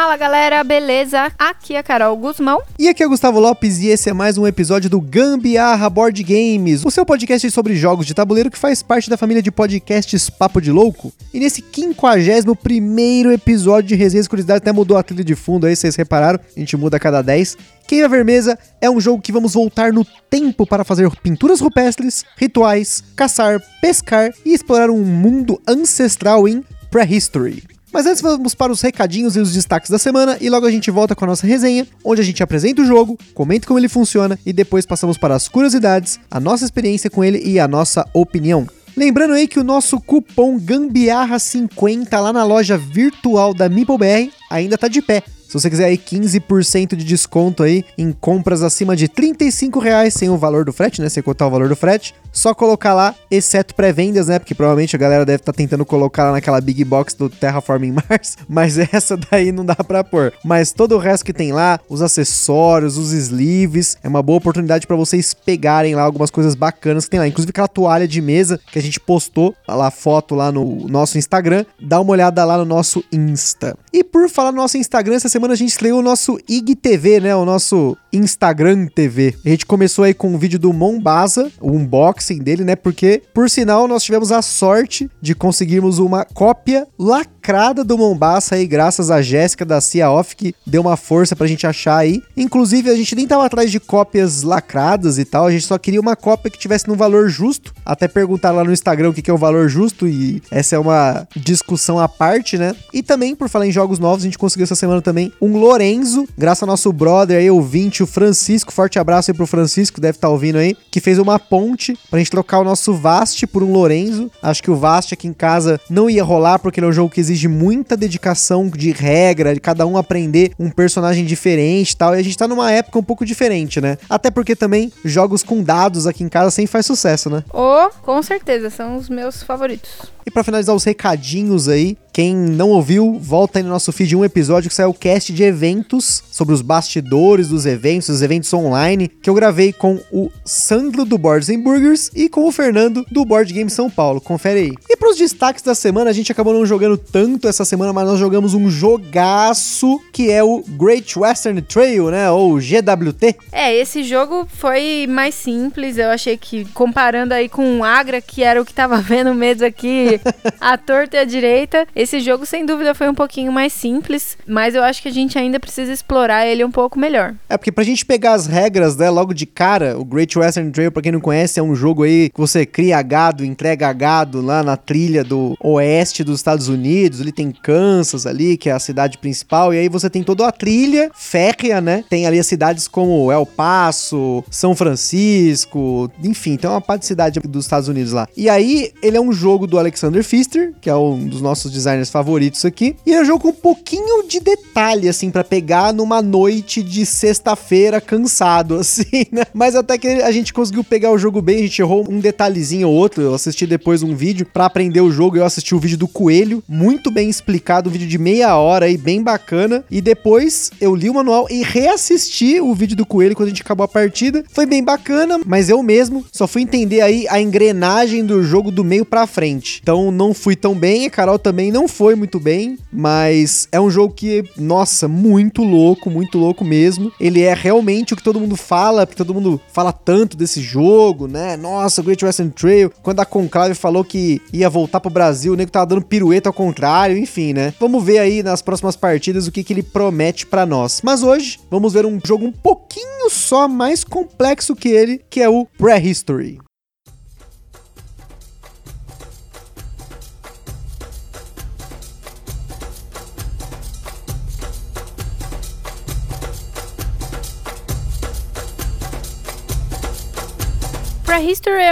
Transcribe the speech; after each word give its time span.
Fala 0.00 0.16
galera, 0.16 0.64
beleza? 0.64 1.30
Aqui 1.38 1.74
é 1.74 1.78
a 1.78 1.82
Carol 1.82 2.16
Guzmão. 2.16 2.62
E 2.78 2.88
aqui 2.88 3.02
é 3.02 3.06
o 3.06 3.10
Gustavo 3.10 3.38
Lopes 3.38 3.80
e 3.80 3.88
esse 3.88 4.08
é 4.08 4.14
mais 4.14 4.38
um 4.38 4.46
episódio 4.46 4.88
do 4.88 4.98
Gambiarra 4.98 5.90
Board 5.90 6.22
Games, 6.22 6.86
o 6.86 6.90
seu 6.90 7.04
podcast 7.04 7.50
sobre 7.50 7.76
jogos 7.76 8.06
de 8.06 8.14
tabuleiro 8.14 8.50
que 8.50 8.56
faz 8.56 8.82
parte 8.82 9.10
da 9.10 9.18
família 9.18 9.42
de 9.42 9.50
podcasts 9.50 10.30
Papo 10.30 10.58
de 10.58 10.72
Louco. 10.72 11.12
E 11.34 11.38
nesse 11.38 11.60
51 11.60 12.54
primeiro 12.54 13.30
episódio 13.30 13.88
de 13.88 13.94
Resenhas 13.94 14.26
Curiosidades, 14.26 14.62
até 14.62 14.72
mudou 14.72 14.96
a 14.96 15.02
trilha 15.02 15.22
de 15.22 15.34
fundo 15.34 15.66
aí, 15.66 15.76
vocês 15.76 15.94
repararam? 15.96 16.40
A 16.56 16.58
gente 16.58 16.78
muda 16.78 16.96
a 16.96 17.00
cada 17.00 17.20
10. 17.20 17.58
Queima 17.86 18.08
Vermesa 18.08 18.58
é 18.80 18.88
um 18.88 19.02
jogo 19.02 19.20
que 19.20 19.30
vamos 19.30 19.52
voltar 19.52 19.92
no 19.92 20.06
tempo 20.30 20.66
para 20.66 20.82
fazer 20.82 21.10
pinturas 21.16 21.60
rupestres, 21.60 22.24
rituais, 22.38 23.04
caçar, 23.14 23.60
pescar 23.82 24.30
e 24.46 24.54
explorar 24.54 24.88
um 24.88 25.04
mundo 25.04 25.60
ancestral 25.68 26.48
em 26.48 26.64
Prehistory. 26.90 27.79
Mas 27.92 28.06
antes 28.06 28.22
vamos 28.22 28.54
para 28.54 28.70
os 28.70 28.80
recadinhos 28.80 29.36
e 29.36 29.40
os 29.40 29.52
destaques 29.52 29.90
da 29.90 29.98
semana 29.98 30.38
e 30.40 30.48
logo 30.48 30.64
a 30.64 30.70
gente 30.70 30.90
volta 30.90 31.14
com 31.14 31.24
a 31.24 31.28
nossa 31.28 31.46
resenha, 31.46 31.86
onde 32.04 32.20
a 32.20 32.24
gente 32.24 32.42
apresenta 32.42 32.82
o 32.82 32.84
jogo, 32.84 33.18
comenta 33.34 33.66
como 33.66 33.78
ele 33.78 33.88
funciona 33.88 34.38
e 34.46 34.52
depois 34.52 34.86
passamos 34.86 35.18
para 35.18 35.34
as 35.34 35.48
curiosidades, 35.48 36.20
a 36.30 36.38
nossa 36.38 36.64
experiência 36.64 37.10
com 37.10 37.24
ele 37.24 37.42
e 37.44 37.58
a 37.58 37.66
nossa 37.66 38.06
opinião. 38.14 38.66
Lembrando 38.96 39.34
aí 39.34 39.48
que 39.48 39.58
o 39.58 39.64
nosso 39.64 40.00
cupom 40.00 40.58
GAMBIARRA50 40.58 42.20
lá 42.20 42.32
na 42.32 42.44
loja 42.44 42.76
virtual 42.76 43.54
da 43.54 43.68
MeepleBR 43.68 44.30
ainda 44.50 44.76
tá 44.76 44.88
de 44.88 45.02
pé. 45.02 45.22
Se 45.50 45.54
você 45.54 45.68
quiser 45.68 45.86
aí 45.86 45.98
15% 45.98 46.94
de 46.94 47.04
desconto 47.04 47.64
aí 47.64 47.84
em 47.98 48.12
compras 48.12 48.62
acima 48.62 48.94
de 48.94 49.08
35 49.08 49.80
reais 49.80 50.14
sem 50.14 50.30
o 50.30 50.38
valor 50.38 50.64
do 50.64 50.72
frete, 50.72 51.02
né? 51.02 51.08
Sem 51.08 51.24
contar 51.24 51.48
o 51.48 51.50
valor 51.50 51.68
do 51.68 51.74
frete, 51.74 52.14
só 52.32 52.54
colocar 52.54 52.94
lá, 52.94 53.14
exceto 53.28 53.74
pré-vendas, 53.74 54.28
né? 54.28 54.38
Porque 54.38 54.54
provavelmente 54.54 54.94
a 54.94 54.98
galera 54.98 55.24
deve 55.24 55.42
estar 55.42 55.52
tá 55.52 55.56
tentando 55.56 55.84
colocar 55.84 56.22
lá 56.24 56.32
naquela 56.32 56.60
big 56.60 56.84
box 56.84 57.14
do 57.14 57.28
Terraforming 57.28 57.96
Mars, 58.08 58.38
mas 58.48 58.78
essa 58.78 59.16
daí 59.16 59.50
não 59.50 59.64
dá 59.64 59.74
pra 59.74 60.04
pôr. 60.04 60.32
Mas 60.44 60.70
todo 60.70 60.94
o 60.94 60.98
resto 60.98 61.24
que 61.24 61.32
tem 61.32 61.50
lá, 61.50 61.80
os 61.88 62.00
acessórios, 62.00 62.96
os 62.96 63.12
sleeves, 63.12 63.96
é 64.04 64.08
uma 64.08 64.22
boa 64.22 64.38
oportunidade 64.38 64.86
para 64.86 64.94
vocês 64.94 65.34
pegarem 65.34 65.96
lá 65.96 66.02
algumas 66.02 66.30
coisas 66.30 66.54
bacanas 66.54 67.06
que 67.06 67.10
tem 67.10 67.18
lá. 67.18 67.26
Inclusive 67.26 67.50
aquela 67.50 67.66
toalha 67.66 68.06
de 68.06 68.20
mesa 68.20 68.60
que 68.70 68.78
a 68.78 68.82
gente 68.82 69.00
postou 69.00 69.52
lá 69.66 69.90
foto 69.90 70.36
lá 70.36 70.52
no 70.52 70.86
nosso 70.88 71.18
Instagram, 71.18 71.64
dá 71.80 72.00
uma 72.00 72.12
olhada 72.12 72.44
lá 72.44 72.56
no 72.56 72.64
nosso 72.64 73.02
Insta. 73.10 73.76
E 73.92 74.04
por 74.04 74.28
falar 74.28 74.52
no 74.52 74.58
nosso 74.58 74.78
Instagram, 74.78 75.16
essa 75.16 75.28
semana 75.28 75.39
a 75.46 75.54
gente 75.54 75.70
estreou 75.70 76.00
o 76.00 76.02
nosso 76.02 76.38
IGTV, 76.48 77.20
né? 77.20 77.34
O 77.34 77.44
nosso 77.44 77.96
Instagram 78.12 78.86
TV. 78.86 79.34
A 79.44 79.48
gente 79.48 79.64
começou 79.64 80.04
aí 80.04 80.12
com 80.12 80.28
um 80.28 80.38
vídeo 80.38 80.58
do 80.58 80.72
Mombasa, 80.72 81.50
o 81.60 81.72
unboxing 81.72 82.38
dele, 82.38 82.64
né? 82.64 82.76
Porque, 82.76 83.22
por 83.32 83.48
sinal, 83.48 83.88
nós 83.88 84.02
tivemos 84.02 84.32
a 84.32 84.42
sorte 84.42 85.10
de 85.20 85.34
conseguirmos 85.34 85.98
uma 85.98 86.24
cópia 86.24 86.86
lacrada 86.98 87.39
do 87.84 87.98
Mombasa 87.98 88.54
aí, 88.54 88.66
graças 88.66 89.10
a 89.10 89.20
Jéssica 89.20 89.64
da 89.64 89.80
Cia 89.80 90.10
Off, 90.10 90.36
que 90.36 90.54
deu 90.66 90.82
uma 90.82 90.96
força 90.96 91.34
pra 91.34 91.46
gente 91.46 91.66
achar 91.66 91.96
aí. 91.96 92.22
Inclusive, 92.36 92.90
a 92.90 92.94
gente 92.94 93.16
nem 93.16 93.26
tava 93.26 93.44
atrás 93.44 93.70
de 93.70 93.80
cópias 93.80 94.42
lacradas 94.42 95.18
e 95.18 95.24
tal, 95.24 95.46
a 95.46 95.50
gente 95.50 95.66
só 95.66 95.78
queria 95.78 96.00
uma 96.00 96.14
cópia 96.14 96.50
que 96.50 96.58
tivesse 96.58 96.86
num 96.88 96.94
valor 96.94 97.28
justo. 97.28 97.74
Até 97.84 98.06
perguntar 98.06 98.50
lá 98.50 98.62
no 98.62 98.72
Instagram 98.72 99.10
o 99.10 99.12
que 99.12 99.30
é 99.30 99.34
o 99.34 99.38
valor 99.38 99.68
justo, 99.68 100.06
e 100.06 100.42
essa 100.50 100.76
é 100.76 100.78
uma 100.78 101.26
discussão 101.34 101.98
à 101.98 102.08
parte, 102.08 102.56
né? 102.56 102.74
E 102.92 103.02
também, 103.02 103.34
por 103.34 103.48
falar 103.48 103.66
em 103.66 103.72
jogos 103.72 103.98
novos, 103.98 104.22
a 104.22 104.26
gente 104.26 104.38
conseguiu 104.38 104.64
essa 104.64 104.76
semana 104.76 105.02
também 105.02 105.32
um 105.40 105.58
Lorenzo, 105.58 106.28
graças 106.36 106.62
ao 106.62 106.68
nosso 106.68 106.92
brother 106.92 107.38
aí, 107.38 107.50
ouvinte, 107.50 108.02
o 108.02 108.06
Francisco. 108.06 108.72
Forte 108.72 108.98
abraço 108.98 109.30
aí 109.30 109.36
pro 109.36 109.46
Francisco, 109.46 110.00
deve 110.00 110.16
estar 110.16 110.28
tá 110.28 110.32
ouvindo 110.32 110.56
aí, 110.56 110.76
que 110.90 111.00
fez 111.00 111.18
uma 111.18 111.38
ponte 111.38 111.98
pra 112.10 112.18
gente 112.18 112.30
trocar 112.30 112.60
o 112.60 112.64
nosso 112.64 112.92
Vast 112.94 113.46
por 113.46 113.62
um 113.62 113.72
Lorenzo. 113.72 114.30
Acho 114.42 114.62
que 114.62 114.70
o 114.70 114.76
Vast 114.76 115.14
aqui 115.14 115.26
em 115.26 115.32
casa 115.32 115.80
não 115.88 116.08
ia 116.08 116.22
rolar, 116.22 116.58
porque 116.58 116.78
ele 116.78 116.86
é 116.86 116.90
um 116.90 116.92
jogo 116.92 117.10
que 117.10 117.20
exige 117.30 117.48
muita 117.48 117.96
dedicação 117.96 118.68
de 118.68 118.90
regra, 118.90 119.54
de 119.54 119.60
cada 119.60 119.86
um 119.86 119.96
aprender 119.96 120.52
um 120.58 120.70
personagem 120.70 121.24
diferente 121.24 121.92
e 121.92 121.96
tal. 121.96 122.14
E 122.14 122.18
a 122.18 122.22
gente 122.22 122.36
tá 122.36 122.48
numa 122.48 122.70
época 122.70 122.98
um 122.98 123.02
pouco 123.02 123.24
diferente, 123.24 123.80
né? 123.80 123.96
Até 124.08 124.30
porque 124.30 124.56
também 124.56 124.92
jogos 125.04 125.42
com 125.42 125.62
dados 125.62 126.06
aqui 126.06 126.24
em 126.24 126.28
casa 126.28 126.50
sempre 126.50 126.72
faz 126.72 126.86
sucesso, 126.86 127.30
né? 127.30 127.44
Oh, 127.52 127.88
com 128.02 128.22
certeza, 128.22 128.70
são 128.70 128.96
os 128.96 129.08
meus 129.08 129.42
favoritos. 129.42 129.90
E 130.26 130.30
para 130.30 130.44
finalizar 130.44 130.74
os 130.74 130.84
recadinhos 130.84 131.68
aí, 131.68 131.96
quem 132.20 132.36
não 132.36 132.68
ouviu, 132.68 133.18
volta 133.18 133.58
aí 133.58 133.62
no 133.62 133.70
nosso 133.70 133.90
feed 133.92 134.14
um 134.14 134.22
episódio 134.22 134.68
que 134.68 134.74
saiu 134.76 134.90
o 134.90 134.94
cast 134.94 135.32
de 135.32 135.42
eventos, 135.42 136.22
sobre 136.30 136.52
os 136.52 136.60
bastidores 136.60 137.48
dos 137.48 137.64
eventos, 137.64 138.10
os 138.10 138.20
eventos 138.20 138.52
online, 138.52 139.08
que 139.08 139.30
eu 139.30 139.32
gravei 139.32 139.72
com 139.72 139.98
o 140.12 140.30
Sandro 140.44 141.06
do 141.06 141.16
Boards 141.16 141.48
Burgers 141.56 142.10
e 142.14 142.28
com 142.28 142.46
o 142.46 142.52
Fernando 142.52 143.06
do 143.10 143.24
Board 143.24 143.50
Game 143.52 143.70
São 143.70 143.88
Paulo. 143.88 144.20
Confere 144.20 144.60
aí. 144.60 144.72
E 144.88 144.96
pros 144.98 145.16
destaques 145.16 145.62
da 145.62 145.74
semana, 145.74 146.10
a 146.10 146.12
gente 146.12 146.30
acabou 146.30 146.52
não 146.52 146.66
jogando 146.66 146.98
tanto 146.98 147.48
essa 147.48 147.64
semana, 147.64 147.90
mas 147.90 148.06
nós 148.06 148.18
jogamos 148.18 148.52
um 148.52 148.68
jogaço 148.68 149.98
que 150.12 150.30
é 150.30 150.42
o 150.42 150.62
Great 150.68 151.18
Western 151.18 151.62
Trail, 151.62 152.10
né? 152.10 152.30
Ou 152.30 152.56
GWT. 152.56 153.36
É, 153.50 153.74
esse 153.74 154.02
jogo 154.02 154.46
foi 154.46 155.06
mais 155.08 155.34
simples. 155.34 155.96
Eu 155.96 156.10
achei 156.10 156.36
que, 156.36 156.66
comparando 156.74 157.32
aí 157.32 157.48
com 157.48 157.78
o 157.78 157.84
Agra, 157.84 158.20
que 158.20 158.42
era 158.42 158.60
o 158.60 158.64
que 158.64 158.74
tava 158.74 158.96
vendo 159.00 159.34
mesmo 159.34 159.64
aqui, 159.64 160.20
a 160.60 160.76
torta 160.76 161.16
e 161.16 161.20
a 161.20 161.24
direita, 161.24 161.86
esse 161.94 162.09
jogo, 162.18 162.44
sem 162.44 162.66
dúvida, 162.66 162.94
foi 162.94 163.08
um 163.08 163.14
pouquinho 163.14 163.52
mais 163.52 163.72
simples, 163.72 164.36
mas 164.46 164.74
eu 164.74 164.82
acho 164.82 165.00
que 165.00 165.08
a 165.08 165.12
gente 165.12 165.38
ainda 165.38 165.60
precisa 165.60 165.92
explorar 165.92 166.46
ele 166.46 166.64
um 166.64 166.70
pouco 166.70 166.98
melhor. 166.98 167.34
É, 167.48 167.56
porque 167.56 167.70
pra 167.70 167.84
gente 167.84 168.04
pegar 168.04 168.32
as 168.32 168.46
regras, 168.46 168.96
né, 168.96 169.08
logo 169.10 169.32
de 169.32 169.46
cara, 169.46 169.98
o 169.98 170.04
Great 170.04 170.36
Western 170.36 170.70
Trail, 170.72 170.90
pra 170.90 171.02
quem 171.02 171.12
não 171.12 171.20
conhece, 171.20 171.60
é 171.60 171.62
um 171.62 171.74
jogo 171.74 172.02
aí 172.02 172.30
que 172.30 172.40
você 172.40 172.66
cria 172.66 173.00
gado, 173.02 173.44
entrega 173.44 173.92
gado 173.92 174.40
lá 174.40 174.62
na 174.62 174.76
trilha 174.76 175.22
do 175.22 175.54
oeste 175.62 176.24
dos 176.24 176.40
Estados 176.40 176.68
Unidos, 176.68 177.20
ele 177.20 177.32
tem 177.32 177.52
Kansas 177.52 178.26
ali, 178.26 178.56
que 178.56 178.70
é 178.70 178.72
a 178.72 178.78
cidade 178.78 179.18
principal, 179.18 179.74
e 179.74 179.78
aí 179.78 179.88
você 179.88 180.08
tem 180.08 180.22
toda 180.22 180.48
a 180.48 180.52
trilha 180.52 181.10
férrea, 181.14 181.80
né? 181.80 182.02
Tem 182.08 182.26
ali 182.26 182.38
as 182.38 182.46
cidades 182.46 182.88
como 182.88 183.30
El 183.30 183.44
Paso, 183.44 184.42
São 184.50 184.74
Francisco, 184.74 186.10
enfim, 186.24 186.56
tem 186.56 186.70
uma 186.70 186.80
parte 186.80 187.02
de 187.02 187.06
cidade 187.06 187.40
dos 187.40 187.64
Estados 187.64 187.88
Unidos 187.88 188.12
lá. 188.12 188.26
E 188.36 188.48
aí, 188.48 188.92
ele 189.02 189.16
é 189.16 189.20
um 189.20 189.32
jogo 189.32 189.66
do 189.66 189.78
Alexander 189.78 190.24
Pfister, 190.24 190.72
que 190.80 190.88
é 190.88 190.94
um 190.94 191.26
dos 191.26 191.42
nossos 191.42 191.70
designers 191.70 191.89
designers 191.90 192.10
favoritos 192.10 192.64
aqui. 192.64 192.96
E 193.04 193.14
é 193.14 193.20
um 193.20 193.24
jogo 193.24 193.40
com 193.40 193.48
um 193.48 193.52
pouquinho 193.52 194.26
de 194.26 194.40
detalhe, 194.40 195.08
assim, 195.08 195.30
para 195.30 195.42
pegar 195.42 195.92
numa 195.92 196.22
noite 196.22 196.82
de 196.82 197.04
sexta-feira 197.04 198.00
cansado, 198.00 198.76
assim, 198.80 199.26
né? 199.32 199.44
Mas 199.52 199.74
até 199.74 199.98
que 199.98 200.08
a 200.08 200.30
gente 200.30 200.52
conseguiu 200.52 200.84
pegar 200.84 201.10
o 201.10 201.18
jogo 201.18 201.42
bem, 201.42 201.58
a 201.58 201.62
gente 201.62 201.80
errou 201.80 202.06
um 202.08 202.20
detalhezinho 202.20 202.88
ou 202.88 202.94
outro. 202.94 203.22
Eu 203.22 203.34
assisti 203.34 203.66
depois 203.66 204.02
um 204.02 204.14
vídeo 204.14 204.46
para 204.46 204.66
aprender 204.66 205.00
o 205.00 205.10
jogo, 205.10 205.36
eu 205.36 205.44
assisti 205.44 205.74
o 205.74 205.78
vídeo 205.78 205.98
do 205.98 206.08
Coelho, 206.08 206.62
muito 206.68 207.10
bem 207.10 207.28
explicado, 207.28 207.88
um 207.88 207.92
vídeo 207.92 208.08
de 208.08 208.18
meia 208.18 208.56
hora 208.56 208.86
aí, 208.86 208.96
bem 208.96 209.22
bacana. 209.22 209.84
E 209.90 210.00
depois 210.00 210.70
eu 210.80 210.94
li 210.94 211.08
o 211.10 211.14
manual 211.14 211.46
e 211.50 211.62
reassisti 211.62 212.60
o 212.60 212.74
vídeo 212.74 212.96
do 212.96 213.06
Coelho 213.06 213.34
quando 213.34 213.48
a 213.48 213.50
gente 213.50 213.62
acabou 213.62 213.84
a 213.84 213.88
partida. 213.88 214.44
Foi 214.52 214.66
bem 214.66 214.82
bacana, 214.82 215.40
mas 215.46 215.68
eu 215.68 215.82
mesmo 215.82 216.24
só 216.32 216.46
fui 216.46 216.62
entender 216.62 217.00
aí 217.00 217.26
a 217.28 217.40
engrenagem 217.40 218.24
do 218.24 218.42
jogo 218.42 218.70
do 218.70 218.84
meio 218.84 219.04
para 219.04 219.26
frente. 219.26 219.80
Então 219.82 220.10
não 220.10 220.32
fui 220.34 220.54
tão 220.54 220.74
bem, 220.74 221.06
a 221.06 221.10
Carol 221.10 221.38
também 221.38 221.72
não 221.72 221.79
não 221.80 221.88
foi 221.88 222.14
muito 222.14 222.38
bem, 222.38 222.78
mas 222.92 223.66
é 223.72 223.80
um 223.80 223.90
jogo 223.90 224.12
que, 224.12 224.44
nossa, 224.54 225.08
muito 225.08 225.62
louco, 225.64 226.10
muito 226.10 226.36
louco 226.36 226.62
mesmo. 226.62 227.10
Ele 227.18 227.40
é 227.40 227.54
realmente 227.54 228.12
o 228.12 228.16
que 228.16 228.22
todo 228.22 228.38
mundo 228.38 228.54
fala, 228.54 229.06
porque 229.06 229.16
todo 229.16 229.32
mundo 229.32 229.58
fala 229.72 229.90
tanto 229.90 230.36
desse 230.36 230.60
jogo, 230.60 231.26
né? 231.26 231.56
Nossa, 231.56 232.02
Great 232.02 232.22
Western 232.22 232.52
Trail. 232.52 232.92
Quando 233.02 233.20
a 233.20 233.24
Conclave 233.24 233.74
falou 233.74 234.04
que 234.04 234.42
ia 234.52 234.68
voltar 234.68 235.00
pro 235.00 235.10
Brasil, 235.10 235.54
o 235.54 235.56
nego 235.56 235.70
tava 235.70 235.86
dando 235.86 236.04
pirueta 236.04 236.50
ao 236.50 236.52
contrário, 236.52 237.16
enfim, 237.16 237.54
né? 237.54 237.72
Vamos 237.80 238.04
ver 238.04 238.18
aí 238.18 238.42
nas 238.42 238.60
próximas 238.60 238.94
partidas 238.94 239.46
o 239.46 239.52
que, 239.52 239.64
que 239.64 239.72
ele 239.72 239.82
promete 239.82 240.44
para 240.44 240.66
nós. 240.66 241.00
Mas 241.02 241.22
hoje, 241.22 241.58
vamos 241.70 241.94
ver 241.94 242.04
um 242.04 242.20
jogo 242.22 242.44
um 242.44 242.52
pouquinho 242.52 243.30
só 243.30 243.66
mais 243.66 244.04
complexo 244.04 244.76
que 244.76 244.90
ele, 244.90 245.22
que 245.30 245.40
é 245.40 245.48
o 245.48 245.66
Prehistory. 245.78 246.58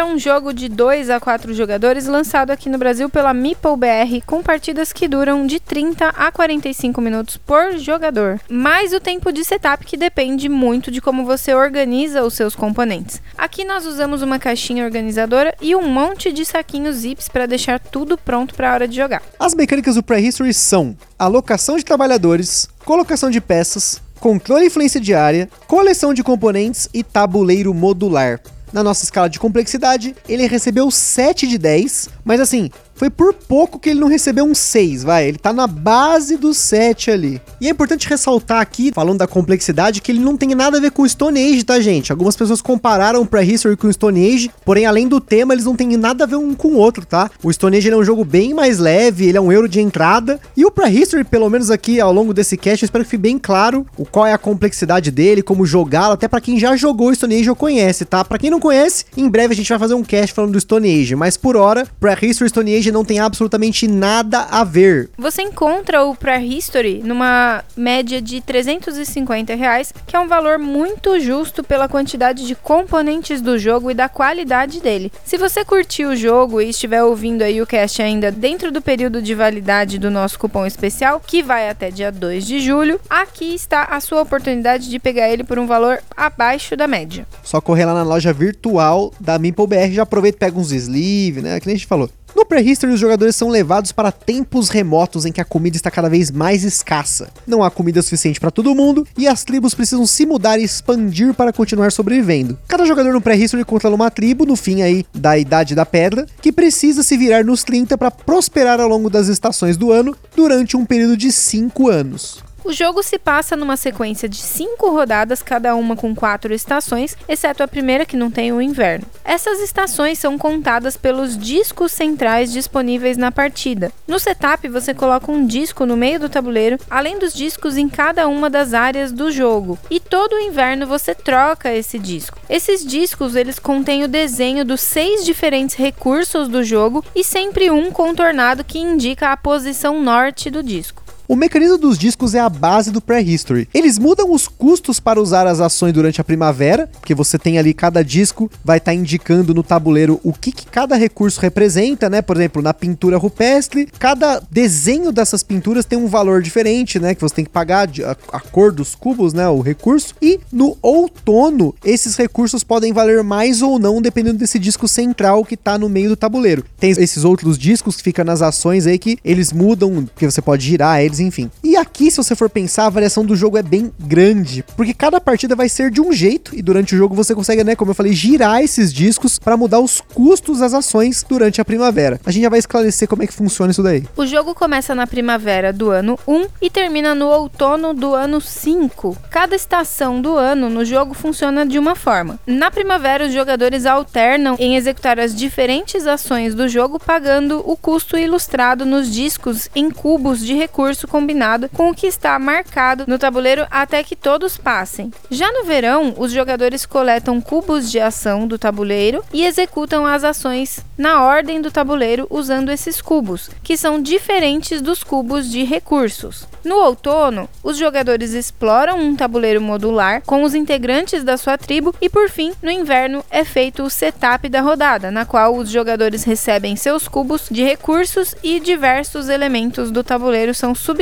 Um 0.09 0.19
jogo 0.19 0.55
de 0.55 0.71
2 0.71 1.11
a 1.11 1.21
4 1.21 1.53
jogadores 1.53 2.07
lançado 2.07 2.51
aqui 2.51 2.71
no 2.71 2.79
Brasil 2.79 3.11
pela 3.11 3.35
Meeple 3.35 3.77
BR 3.77 4.25
com 4.25 4.43
partidas 4.43 4.91
que 4.91 5.07
duram 5.07 5.47
de 5.47 5.61
30 5.61 6.09
a 6.09 6.33
45 6.33 6.99
minutos 7.01 7.37
por 7.37 7.77
jogador, 7.77 8.41
mais 8.49 8.95
o 8.95 9.01
tempo 9.01 9.31
de 9.31 9.45
setup 9.45 9.85
que 9.85 9.99
depende 9.99 10.49
muito 10.49 10.91
de 10.91 11.03
como 11.03 11.27
você 11.27 11.53
organiza 11.53 12.25
os 12.25 12.33
seus 12.33 12.57
componentes. 12.57 13.21
Aqui 13.37 13.65
nós 13.65 13.85
usamos 13.85 14.23
uma 14.23 14.39
caixinha 14.39 14.85
organizadora 14.85 15.55
e 15.61 15.77
um 15.77 15.87
monte 15.87 16.33
de 16.33 16.45
saquinhos 16.45 16.97
zips 16.97 17.29
para 17.29 17.47
deixar 17.47 17.79
tudo 17.79 18.17
pronto 18.17 18.55
para 18.55 18.71
a 18.71 18.75
hora 18.75 18.89
de 18.89 18.97
jogar. 18.97 19.23
As 19.39 19.55
mecânicas 19.55 19.97
do 19.97 20.03
Prehistory 20.03 20.55
são 20.55 20.97
alocação 21.19 21.77
de 21.77 21.85
trabalhadores, 21.85 22.67
colocação 22.83 23.31
de 23.31 23.43
peças, 23.43 24.01
controle 24.19 24.65
e 24.65 24.67
influência 24.69 25.01
de 25.01 25.15
área, 25.15 25.51
coleção 25.67 26.15
de 26.15 26.23
componentes 26.23 26.89
e 26.95 27.03
tabuleiro 27.03 27.75
modular. 27.75 28.41
Na 28.73 28.83
nossa 28.83 29.05
escala 29.05 29.31
de 29.31 29.39
complexidade, 29.39 30.15
ele 30.29 30.47
recebeu 30.47 30.91
7 30.91 31.47
de 31.47 31.57
10, 31.57 32.09
mas 32.25 32.41
assim, 32.41 32.71
foi 32.99 33.09
por 33.09 33.33
pouco 33.33 33.79
que 33.79 33.91
ele 33.91 34.01
não 34.01 34.09
recebeu 34.09 34.45
um 34.45 34.55
6, 34.55 35.05
vai. 35.05 35.29
Ele 35.29 35.39
tá 35.39 35.53
na 35.53 35.69
base 35.69 36.37
do 36.37 36.53
7 36.53 37.13
ali. 37.13 37.41
E 37.61 37.69
é 37.69 37.71
importante 37.71 38.09
ressaltar 38.09 38.61
aqui, 38.61 38.91
falando 38.93 39.19
da 39.19 39.27
complexidade, 39.27 40.01
que 40.01 40.11
ele 40.11 40.19
não 40.19 40.37
tem 40.37 40.49
nada 40.55 40.79
a 40.79 40.81
ver 40.81 40.91
com 40.91 41.03
o 41.03 41.09
Stone 41.09 41.41
Age, 41.41 41.65
tá, 41.65 41.79
gente? 41.81 42.11
Algumas 42.11 42.35
pessoas 42.35 42.61
compararam 42.61 43.23
o 43.23 43.27
Prehistory 43.27 43.77
com 43.77 43.87
o 43.87 43.93
Stone 43.93 44.35
Age, 44.35 44.51
porém, 44.65 44.85
além 44.85 45.07
do 45.07 45.21
tema, 45.21 45.55
eles 45.55 45.65
não 45.65 45.77
têm 45.77 45.97
nada 45.97 46.25
a 46.25 46.27
ver 46.27 46.37
um 46.37 46.55
com 46.55 46.69
o 46.69 46.77
outro, 46.77 47.07
tá? 47.07 47.31
O 47.41 47.53
Stone 47.53 47.77
Age 47.77 47.89
é 47.89 47.97
um 47.97 48.03
jogo 48.03 48.25
bem 48.25 48.53
mais 48.53 48.81
leve, 48.81 49.27
ele 49.27 49.39
é 49.39 49.41
um 49.41 49.53
euro 49.53 49.69
de 49.69 49.81
entrada. 49.81 50.41
E 50.57 50.65
o 50.65 50.71
Prehistory, 50.71 51.23
pelo 51.23 51.49
menos 51.49 51.71
aqui 51.71 52.01
ao 52.01 52.13
longo 52.13 52.35
desse 52.35 52.57
cast, 52.57 52.83
eu 52.83 52.87
espero 52.87 53.05
que 53.05 53.11
fique 53.11 53.23
bem 53.23 53.39
claro 53.39 53.87
o 53.97 54.05
qual 54.05 54.27
é 54.27 54.33
a 54.33 54.39
complexidade 54.39 55.13
dele, 55.13 55.41
como 55.41 55.65
jogá-lo, 55.65 56.15
até 56.15 56.27
para 56.27 56.41
quem 56.41 56.59
já 56.59 56.75
jogou 56.75 57.15
Stone 57.15 57.37
Age 57.37 57.49
ou 57.49 57.55
conhece, 57.55 58.05
tá? 58.05 58.25
Para 58.25 58.39
quem 58.39 58.51
não 58.51 58.59
conhece, 58.59 59.05
em 59.17 59.29
breve 59.29 59.55
a 59.55 59.57
gente 59.57 59.69
vai 59.69 59.79
fazer 59.79 59.95
um 59.95 60.03
cast 60.03 60.35
falando 60.35 60.53
do 60.53 60.61
Stone 60.61 61.01
Age, 61.01 61.15
mas 61.15 61.37
por 61.37 61.57
hora, 61.57 61.87
Prehistory 62.01 62.49
e 62.49 62.51
Stone 62.51 62.75
Age 62.75 62.88
não 62.93 63.05
tem 63.05 63.21
absolutamente 63.21 63.87
nada 63.87 64.47
a 64.51 64.65
ver. 64.65 65.11
Você 65.17 65.43
encontra 65.43 66.05
o 66.05 66.15
Prehistory 66.15 67.03
numa 67.05 67.65
média 67.77 68.21
de 68.21 68.41
350 68.41 69.55
reais, 69.55 69.93
que 70.07 70.17
é 70.17 70.21
um 70.21 70.29
valor 70.29 70.59
muito 70.59 71.19
justo 71.21 71.63
pela 71.63 71.89
quantidade 71.89 72.47
de 72.47 72.55
componentes 72.55 73.41
do 73.41 73.59
jogo 73.59 73.91
e 73.91 73.95
da 73.95 74.09
qualidade 74.09 74.81
dele. 74.81 75.13
Se 75.25 75.37
você 75.37 75.65
curtiu 75.65 76.11
o 76.11 76.17
jogo 76.17 76.61
e 76.61 76.71
estiver 76.71 77.03
ouvindo 77.03 77.43
aí 77.43 77.61
o 77.61 77.67
cast 77.67 78.01
ainda 78.03 78.31
dentro 78.31 78.71
do 78.71 78.81
período 78.81 79.21
de 79.21 79.35
validade 79.35 79.99
do 79.99 80.11
nosso 80.11 80.39
cupom 80.39 80.67
especial, 80.67 81.21
que 81.25 81.43
vai 81.43 81.69
até 81.69 81.91
dia 81.91 82.11
2 82.11 82.47
de 82.47 82.61
julho, 82.61 83.01
aqui 83.09 83.55
está 83.55 83.85
a 83.85 84.01
sua 84.01 84.23
oportunidade 84.23 84.89
de 84.89 84.99
pegar 84.99 85.29
ele 85.29 85.45
por 85.45 85.59
um 85.59 85.67
valor 85.67 86.01
abaixo 86.17 86.77
da 86.77 86.87
média. 86.87 87.27
Só 87.43 87.61
correr 87.61 87.85
lá 87.85 87.95
na 87.95 88.03
loja 88.03 88.33
virtual 88.33 89.13
da 89.21 89.39
MimpleBR, 89.39 89.93
já 89.93 90.03
aproveita 90.03 90.37
e 90.37 90.41
pega 90.41 90.59
uns 90.59 90.73
sleeve, 90.73 91.43
né? 91.43 91.61
Que 91.61 91.67
nem 91.67 91.75
a 91.75 91.79
gente 91.79 91.87
falou. 91.87 92.11
No 92.49 92.57
Prehistory, 92.57 92.95
os 92.95 92.99
jogadores 92.99 93.37
são 93.37 93.51
levados 93.51 93.93
para 93.93 94.11
tempos 94.11 94.71
remotos 94.71 95.27
em 95.27 95.31
que 95.31 95.39
a 95.39 95.45
comida 95.45 95.77
está 95.77 95.91
cada 95.91 96.09
vez 96.09 96.31
mais 96.31 96.65
escassa. 96.65 97.29
Não 97.47 97.63
há 97.63 97.71
comida 97.71 98.01
suficiente 98.01 98.41
para 98.41 98.51
todo 98.51 98.75
mundo 98.75 99.07
e 99.19 99.29
as 99.29 99.45
tribos 99.45 99.75
precisam 99.75 100.07
se 100.07 100.25
mudar 100.25 100.59
e 100.59 100.65
expandir 100.65 101.35
para 101.35 101.53
continuar 101.53 101.93
sobrevivendo. 101.93 102.59
Cada 102.67 102.87
jogador 102.87 103.13
no 103.13 103.21
Prehistory 103.21 103.67
controla 103.67 103.97
uma 103.97 104.11
tribo 104.11 104.47
no 104.47 104.57
fim 104.57 104.81
aí 104.81 105.05
da 105.15 105.37
Idade 105.37 105.75
da 105.75 105.85
Pedra 105.85 106.25
que 106.41 106.51
precisa 106.51 107.03
se 107.03 107.19
virar 107.19 107.45
nos 107.45 107.63
30 107.65 107.99
para 107.99 108.11
prosperar 108.11 108.81
ao 108.81 108.89
longo 108.89 109.11
das 109.11 109.29
estações 109.29 109.77
do 109.77 109.93
ano 109.93 110.17
durante 110.35 110.75
um 110.75 110.87
período 110.87 111.19
de 111.19 111.31
5 111.31 111.91
anos. 111.91 112.48
O 112.65 112.73
jogo 112.73 113.03
se 113.03 113.19
passa 113.19 113.57
numa 113.57 113.77
sequência 113.77 114.29
de 114.29 114.37
cinco 114.37 114.91
rodadas, 114.91 115.43
cada 115.43 115.75
uma 115.77 115.95
com 115.95 116.15
quatro 116.15 116.53
estações, 116.53 117.17
exceto 117.29 117.63
a 117.63 117.69
primeira 117.69 118.05
que 118.05 118.17
não 118.17 118.31
tem 118.31 118.53
o 118.53 118.61
inverno. 118.61 119.07
Essas 119.25 119.61
estações 119.61 120.19
são 120.19 120.37
contadas 120.37 120.97
pelos 120.97 121.39
discos 121.39 121.93
centrais 121.93 122.53
disponíveis 122.53 123.17
na 123.17 123.31
partida. 123.31 123.93
No 124.07 124.19
setup, 124.19 124.69
você 124.69 124.93
coloca 124.93 125.31
um 125.31 125.47
disco 125.47 125.87
no 125.87 125.97
meio 125.97 126.19
do 126.19 126.29
tabuleiro, 126.29 126.79
além 126.91 127.19
dos 127.19 127.33
discos 127.33 127.77
em 127.77 127.89
cada 127.89 128.27
uma 128.27 128.51
das 128.51 128.75
áreas 128.75 129.13
do 129.13 129.31
jogo. 129.31 129.79
E 129.89 130.01
todo 130.01 130.35
o 130.35 130.41
inverno 130.41 130.87
você 130.87 131.15
troca 131.15 131.73
esse 131.73 131.99
disco. 131.99 132.39
Esses 132.51 132.85
discos 132.85 133.37
eles 133.37 133.59
contêm 133.59 134.03
o 134.03 134.09
desenho 134.09 134.65
dos 134.65 134.81
seis 134.81 135.25
diferentes 135.25 135.77
recursos 135.77 136.49
do 136.49 136.65
jogo 136.65 137.05
e 137.15 137.23
sempre 137.23 137.71
um 137.71 137.91
contornado 137.91 138.65
que 138.65 138.79
indica 138.79 139.31
a 139.31 139.37
posição 139.37 140.03
norte 140.03 140.51
do 140.51 140.63
disco. 140.63 141.08
O 141.31 141.37
mecanismo 141.37 141.77
dos 141.77 141.99
discos 141.99 142.35
é 142.35 142.41
a 142.41 142.49
base 142.49 142.91
do 142.91 143.03
Prehistory. 143.03 143.69
Eles 143.75 143.99
mudam 143.99 144.33
os 144.33 144.49
custos 144.49 144.99
para 144.99 145.21
usar 145.21 145.47
as 145.47 145.61
ações 145.61 145.93
durante 145.93 146.23
a 146.23 146.25
primavera, 146.25 146.87
porque 146.87 147.15
você 147.15 147.39
tem 147.39 147.59
ali 147.59 147.75
cada 147.75 148.03
disco 148.03 148.51
vai 148.65 148.79
estar 148.79 148.93
tá 148.93 148.95
indicando 148.95 149.53
no 149.53 149.63
tabuleiro 149.63 150.19
o 150.25 150.33
que, 150.33 150.51
que, 150.51 150.65
cada 150.65 150.97
recurso 150.97 151.39
representa, 151.39 152.09
né? 152.09 152.23
Por 152.23 152.35
exemplo, 152.35 152.63
na 152.63 152.73
pintura 152.73 153.19
rupestre, 153.19 153.91
cada 153.99 154.41
desenho 154.51 155.13
dessas 155.13 155.43
pinturas 155.43 155.85
tem 155.85 155.99
um 155.99 156.07
valor 156.07 156.41
diferente, 156.41 156.99
né? 156.99 157.15
Que 157.15 157.21
você 157.21 157.35
tem 157.35 157.45
que 157.45 157.51
pagar 157.51 157.87
a, 157.87 158.17
a 158.35 158.41
cor 158.41 158.73
dos 158.73 158.95
cubos, 158.95 159.35
né? 159.35 159.47
O 159.51 159.61
recurso. 159.61 160.15
E 160.23 160.41
no 160.51 160.79
outono, 160.81 161.75
esses 161.85 162.17
recursos 162.17 162.65
podem 162.65 162.91
valer 162.91 163.23
mais 163.23 163.61
ou 163.61 163.79
não, 163.79 164.01
dependendo 164.01 164.39
desse 164.39 164.59
disco 164.59 164.89
central 164.89 165.45
que 165.45 165.57
está 165.57 165.77
no 165.77 165.91
meio 165.91 166.09
do 166.09 166.17
tabuleiro. 166.17 166.65
Tem 166.81 166.91
esses 166.93 167.23
outros 167.23 167.59
discos 167.59 167.97
que 167.97 168.03
ficam 168.03 168.25
nas 168.25 168.41
ações 168.41 168.87
aí 168.87 168.99
que 168.99 169.19
eles 169.23 169.53
mudam, 169.53 170.07
porque 170.07 170.25
você 170.25 170.41
pode 170.41 170.65
girar 170.65 171.03
eles 171.03 171.18
enfim. 171.21 171.51
E 171.63 171.77
aqui, 171.77 172.11
se 172.11 172.17
você 172.17 172.35
for 172.35 172.49
pensar, 172.49 172.87
a 172.87 172.91
variação 172.91 173.25
do 173.25 173.37
jogo 173.37 173.59
é 173.59 173.63
bem 173.63 173.93
grande, 173.99 174.65
porque 174.77 174.95
cada 174.95 175.21
partida 175.21 175.55
vai 175.55 175.69
ser 175.69 175.91
de 175.91 176.01
um 176.01 176.13
jeito 176.13 176.55
e 176.55 176.63
durante 176.63 176.95
o 176.95 176.99
jogo 176.99 177.15
você 177.15 177.35
consegue, 177.35 177.65
né, 177.65 177.75
como 177.75 177.91
eu 177.91 177.95
falei, 177.95 178.13
girar 178.13 178.63
esses 178.63 178.93
discos 178.93 179.39
para 179.39 179.57
mudar 179.57 179.81
os 179.81 180.01
custos 180.01 180.61
das 180.61 180.75
ações 180.75 181.25
durante 181.29 181.61
a 181.61 181.65
primavera. 181.65 182.21
A 182.25 182.31
gente 182.31 182.43
já 182.43 182.49
vai 182.49 182.59
esclarecer 182.59 183.09
como 183.09 183.23
é 183.23 183.27
que 183.27 183.33
funciona 183.33 183.71
isso 183.71 183.83
daí. 183.83 184.05
O 184.17 184.27
jogo 184.27 184.55
começa 184.55 184.95
na 184.95 185.07
primavera 185.07 185.73
do 185.73 185.91
ano 185.91 186.19
1 186.27 186.47
e 186.63 186.71
termina 186.71 187.15
no 187.15 187.27
outono 187.27 187.93
do 187.93 188.15
ano 188.15 188.41
5. 188.41 189.17
Cada 189.31 189.57
estação 189.57 190.21
do 190.21 190.37
ano 190.37 190.71
no 190.71 190.85
jogo 190.85 191.15
funciona 191.15 191.67
de 191.67 191.79
uma 191.79 191.95
forma. 191.95 192.39
Na 192.47 192.71
primavera, 192.71 193.27
os 193.27 193.33
jogadores 193.33 193.87
alternam 193.87 194.57
em 194.59 194.77
executar 194.77 195.19
as 195.19 195.35
diferentes 195.35 196.07
ações 196.07 196.55
do 196.55 196.69
jogo, 196.69 196.99
pagando 196.99 197.63
o 197.65 197.77
custo 197.77 198.17
ilustrado 198.17 198.85
nos 198.85 199.13
discos 199.13 199.69
em 199.75 199.91
cubos 199.91 200.45
de 200.45 200.55
recurso 200.55 201.08
combinado 201.09 201.69
com 201.71 201.91
o 201.91 201.95
que 201.95 202.07
está 202.07 202.39
marcado 202.39 203.05
no 203.09 203.19
tabuleiro 203.19 203.67
até 203.71 204.05
que 204.05 204.15
todos 204.15 204.57
passem. 204.57 205.13
Já 205.31 205.51
no 205.51 205.65
verão, 205.65 206.15
os 206.17 206.31
jogadores 206.31 206.87
coletam 206.87 207.41
cubos 207.41 207.91
de 207.91 207.99
ação 207.99 208.47
do 208.47 208.59
tabuleiro 208.59 209.25
e 209.33 209.45
executam 209.45 210.07
as 210.07 210.23
ações 210.23 210.85
na 210.97 211.23
ordem 211.25 211.61
do 211.61 211.71
tabuleiro 211.71 212.27
usando 212.29 212.71
esses 212.71 213.01
cubos, 213.01 213.51
que 213.63 213.77
são 213.77 214.03
diferentes 214.03 214.81
dos 214.81 215.03
cubos 215.03 215.51
de 215.51 215.65
recursos. 215.65 216.47
No 216.65 216.77
outono, 216.77 217.49
os 217.63 217.79
jogadores 217.79 218.33
exploram 218.33 218.99
um 218.99 219.17
tabuleiro 219.17 219.61
modular 219.61 220.23
com 220.27 220.43
os 220.43 220.55
integrantes 220.55 221.25
da 221.25 221.37
sua 221.37 221.57
tribo 221.57 221.95
e, 222.01 222.09
por 222.09 222.29
fim, 222.29 222.53
no 222.63 222.71
inverno 222.71 223.25
é 223.31 223.45
feito 223.45 223.83
o 223.83 223.91
setup 223.91 224.49
da 224.49 224.61
rodada, 224.61 225.11
na 225.11 225.25
qual 225.25 225.57
os 225.57 225.71
jogadores 225.71 226.25
recebem 226.25 226.77
seus 226.77 227.09
cubos 227.09 227.47
de 227.51 227.63
recursos 227.63 228.35
e 228.43 228.61
diversos 228.61 229.29
elementos 229.29 229.91
do 229.91 230.05
tabuleiro 230.05 230.53
são 230.53 230.75
substituídos 230.75 230.98